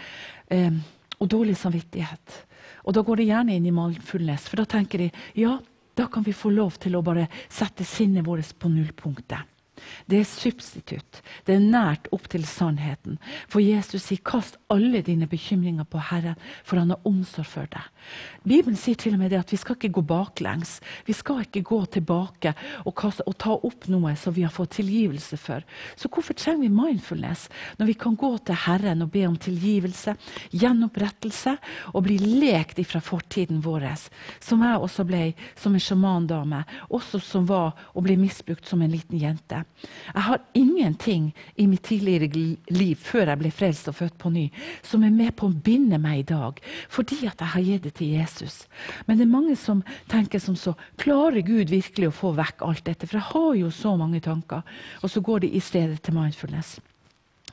eh, 0.50 0.80
og 1.20 1.30
dårlig 1.30 1.56
samvittighet. 1.60 2.40
Og 2.84 2.94
Da 2.96 3.04
går 3.04 3.20
de 3.20 3.28
gjerne 3.30 3.54
inn 3.54 3.68
i 3.68 3.74
mindfulness, 3.74 4.48
for 4.48 4.62
da 4.62 4.66
tenker 4.66 5.04
de 5.04 5.10
ja, 5.38 5.58
da 5.94 6.08
kan 6.08 6.24
vi 6.24 6.34
få 6.34 6.50
lov 6.54 6.78
til 6.80 6.96
å 6.96 7.04
bare 7.04 7.28
sette 7.52 7.84
sinnet 7.84 8.26
vårt 8.26 8.54
på 8.58 8.70
nullpunktet. 8.72 9.59
Det 10.06 10.20
er 10.20 10.28
substitutt. 10.28 11.20
Det 11.46 11.56
er 11.56 11.64
nært 11.64 12.08
opp 12.14 12.28
til 12.32 12.44
sannheten. 12.46 13.18
For 13.48 13.60
Jesus 13.60 14.08
sier 14.08 14.18
'kast 14.18 14.56
alle 14.70 15.02
dine 15.02 15.26
bekymringer 15.26 15.84
på 15.84 15.98
Herren, 15.98 16.36
for 16.64 16.78
han 16.78 16.90
har 16.90 17.00
omsorg 17.04 17.46
for 17.46 17.66
deg'. 17.66 17.90
Bibelen 18.44 18.76
sier 18.76 18.96
til 18.96 19.14
og 19.14 19.20
med 19.20 19.30
det 19.30 19.38
at 19.38 19.52
vi 19.52 19.56
skal 19.56 19.76
ikke 19.76 19.92
gå 20.00 20.02
baklengs. 20.02 20.80
Vi 21.06 21.12
skal 21.12 21.42
ikke 21.44 21.62
gå 21.62 21.84
tilbake 21.86 22.54
og, 22.84 22.94
kaste, 22.94 23.22
og 23.26 23.36
ta 23.38 23.50
opp 23.52 23.88
noe 23.88 24.14
som 24.16 24.34
vi 24.34 24.42
har 24.42 24.54
fått 24.54 24.70
tilgivelse 24.78 25.36
for. 25.36 25.64
Så 25.96 26.08
hvorfor 26.08 26.34
trenger 26.34 26.62
vi 26.62 26.68
mindfulness 26.68 27.48
når 27.78 27.86
vi 27.86 27.94
kan 27.94 28.16
gå 28.16 28.32
til 28.38 28.54
Herren 28.54 29.02
og 29.02 29.10
be 29.10 29.26
om 29.28 29.36
tilgivelse, 29.36 30.16
gjenopprettelse 30.50 31.56
og 31.94 32.04
bli 32.04 32.18
lekt 32.18 32.78
ifra 32.78 33.00
fortiden 33.00 33.60
vår, 33.64 33.80
som 34.40 34.62
jeg 34.62 34.76
også 34.76 35.04
ble 35.08 35.22
som 35.58 35.74
en 35.74 35.80
sjamandame, 35.82 36.64
også 36.90 37.20
som 37.24 37.46
var 37.48 37.72
og 37.94 38.04
ble 38.04 38.16
misbrukt 38.20 38.68
som 38.68 38.82
en 38.82 38.92
liten 38.92 39.20
jente. 39.20 39.62
Jeg 40.14 40.22
har 40.26 40.42
ingenting 40.54 41.30
i 41.56 41.66
mitt 41.70 41.84
tidligere 41.88 42.56
liv 42.74 42.96
før 43.00 43.30
jeg 43.30 43.40
ble 43.40 43.52
frelst 43.54 43.88
og 43.88 43.96
født 43.96 44.18
på 44.20 44.32
ny, 44.34 44.46
som 44.82 45.04
er 45.06 45.14
med 45.14 45.32
på 45.38 45.48
å 45.48 45.56
binde 45.68 46.00
meg 46.02 46.22
i 46.22 46.28
dag, 46.32 46.60
fordi 46.92 47.22
at 47.30 47.40
jeg 47.40 47.54
har 47.54 47.66
gitt 47.66 47.86
det 47.86 47.94
til 48.00 48.12
Jesus. 48.18 48.64
Men 49.06 49.18
det 49.18 49.26
er 49.26 49.32
mange 49.32 49.56
som 49.56 49.84
tenker 50.10 50.42
som 50.42 50.58
så 50.58 50.76
Klarer 51.00 51.40
Gud 51.46 51.72
virkelig 51.72 52.10
å 52.10 52.14
få 52.14 52.34
vekk 52.36 52.62
alt 52.66 52.84
dette? 52.84 53.08
For 53.08 53.20
jeg 53.20 53.30
har 53.32 53.54
jo 53.62 53.72
så 53.74 53.96
mange 53.96 54.20
tanker. 54.24 54.62
Og 55.02 55.10
så 55.10 55.22
går 55.24 55.46
de 55.46 55.54
i 55.56 55.62
stedet 55.64 56.02
til 56.02 56.16
mindfulness. 56.16 56.78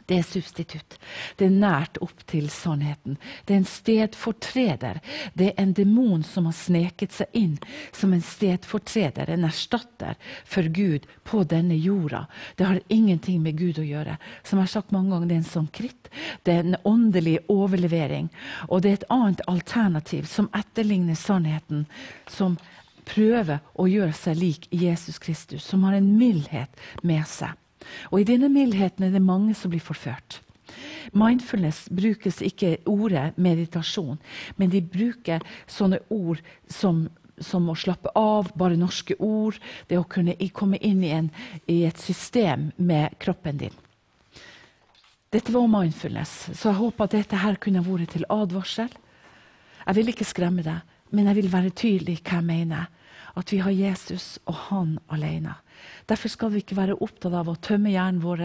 Det 0.08 0.22
er 0.22 0.24
substitutt. 0.24 0.96
Det 1.36 1.50
er 1.50 1.56
nært 1.56 1.98
opp 2.04 2.22
til 2.32 2.48
sannheten. 2.52 3.18
Det 3.44 3.54
er 3.54 3.60
en 3.60 3.68
stedfortreder. 3.68 5.02
Det 5.36 5.50
er 5.50 5.60
en 5.60 5.74
demon 5.76 6.24
som 6.24 6.48
har 6.48 6.56
sneket 6.56 7.12
seg 7.12 7.36
inn 7.36 7.58
som 7.92 8.14
en 8.16 8.24
stedfortreder, 8.24 9.28
en 9.30 9.44
erstatter 9.50 10.16
for 10.48 10.70
Gud 10.72 11.10
på 11.28 11.44
denne 11.44 11.76
jorda. 11.76 12.24
Det 12.56 12.70
har 12.70 12.80
ingenting 12.88 13.44
med 13.44 13.60
Gud 13.60 13.82
å 13.84 13.86
gjøre. 13.88 14.16
Som 14.48 14.62
jeg 14.62 14.70
har 14.70 14.76
sagt 14.78 14.96
mange 14.96 15.12
ganger, 15.12 15.28
det 15.28 15.36
er 15.36 15.44
en 15.44 15.52
sånn 15.52 15.70
kritt. 15.76 16.10
Det 16.48 16.56
er 16.56 16.64
en 16.64 16.80
åndelig 16.88 17.38
overlevering. 17.52 18.32
Og 18.72 18.82
det 18.82 18.94
er 18.94 19.00
et 19.02 19.12
annet 19.12 19.44
alternativ 19.52 20.32
som 20.32 20.48
etterligner 20.56 21.20
sannheten. 21.20 21.86
som 22.28 22.58
prøver 23.08 23.62
å 23.80 23.88
gjøre 23.88 24.14
seg 24.16 24.40
lik 24.40 24.68
Jesus 24.74 25.20
Kristus, 25.20 25.64
som 25.64 25.86
har 25.88 25.98
en 25.98 26.10
mildhet 26.20 26.70
med 27.08 27.24
seg. 27.28 27.56
Og 28.12 28.22
i 28.22 28.28
denne 28.28 28.50
mildheten 28.52 29.08
er 29.08 29.16
det 29.16 29.24
mange 29.24 29.56
som 29.58 29.72
blir 29.74 29.84
forført. 29.84 30.42
Mindfulness 31.16 31.88
brukes 31.94 32.42
ikke 32.44 32.78
ordet 32.90 33.32
meditasjon, 33.40 34.18
men 34.58 34.72
de 34.74 34.82
bruker 34.84 35.44
sånne 35.70 36.02
ord 36.12 36.42
som, 36.68 37.06
som 37.40 37.70
å 37.70 37.78
slappe 37.80 38.12
av, 38.20 38.52
bare 38.60 38.80
norske 38.80 39.16
ord. 39.24 39.60
Det 39.88 40.00
å 40.00 40.08
kunne 40.08 40.36
komme 40.54 40.80
inn 40.84 41.04
i, 41.06 41.14
en, 41.16 41.32
i 41.68 41.84
et 41.88 42.00
system 42.02 42.72
med 42.78 43.16
kroppen 43.24 43.64
din. 43.64 43.84
Dette 45.32 45.52
var 45.52 45.68
mindfulness, 45.68 46.50
så 46.56 46.72
jeg 46.72 46.80
håper 46.80 47.08
at 47.08 47.16
dette 47.18 47.40
her 47.42 47.58
kunne 47.60 47.84
vært 47.84 48.14
til 48.16 48.28
advarsel. 48.32 48.92
Jeg 49.84 49.96
vil 50.00 50.12
ikke 50.12 50.28
skremme 50.28 50.64
deg, 50.64 50.84
men 51.16 51.28
jeg 51.28 51.40
vil 51.40 51.52
være 51.52 51.76
tydelig 51.76 52.22
hva 52.22 52.40
jeg 52.40 52.48
mener. 52.48 52.88
At 53.38 53.54
vi 53.54 53.62
har 53.62 53.74
Jesus 53.76 54.38
og 54.50 54.56
han 54.68 54.98
alene. 55.14 55.54
Derfor 56.10 56.32
skal 56.32 56.52
vi 56.54 56.64
ikke 56.64 56.78
være 56.80 56.98
opptatt 57.06 57.36
av 57.38 57.50
å 57.52 57.58
tømme 57.62 57.92
hjernen 57.94 58.24
vår, 58.24 58.42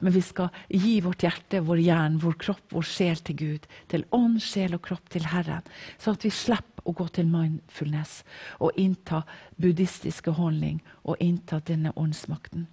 men 0.00 0.14
vi 0.14 0.22
skal 0.24 0.48
gi 0.72 0.94
vårt 1.04 1.24
hjerte, 1.26 1.60
vår 1.66 1.82
hjerne, 1.82 2.20
vår 2.22 2.38
kropp, 2.40 2.64
vår 2.72 2.86
sjel 2.88 3.20
til 3.20 3.36
Gud. 3.36 3.68
Til 3.92 4.06
ånd, 4.16 4.40
sjel 4.40 4.78
og 4.78 4.84
kropp 4.86 5.12
til 5.12 5.28
Herren. 5.28 5.66
Så 6.00 6.16
at 6.16 6.24
vi 6.24 6.32
slipper 6.32 6.88
å 6.88 6.96
gå 6.96 7.06
til 7.14 7.28
mindfulness 7.30 8.22
og 8.58 8.78
innta 8.80 9.22
buddhistiske 9.60 10.34
holdning 10.38 10.80
og 11.04 11.20
innta 11.22 11.60
denne 11.60 11.92
åndsmakten. 11.94 12.66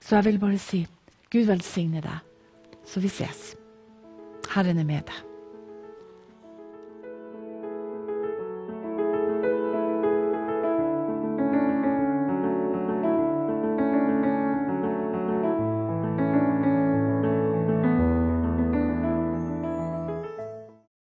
Så 0.00 0.18
jeg 0.18 0.30
vil 0.30 0.42
bare 0.42 0.60
si 0.60 0.84
Gud 1.30 1.46
velsigne 1.48 2.02
deg, 2.04 2.20
så 2.84 3.00
vi 3.00 3.12
ses. 3.12 3.52
Herren 4.50 4.82
er 4.82 4.88
med 4.88 5.06
deg. 5.06 5.29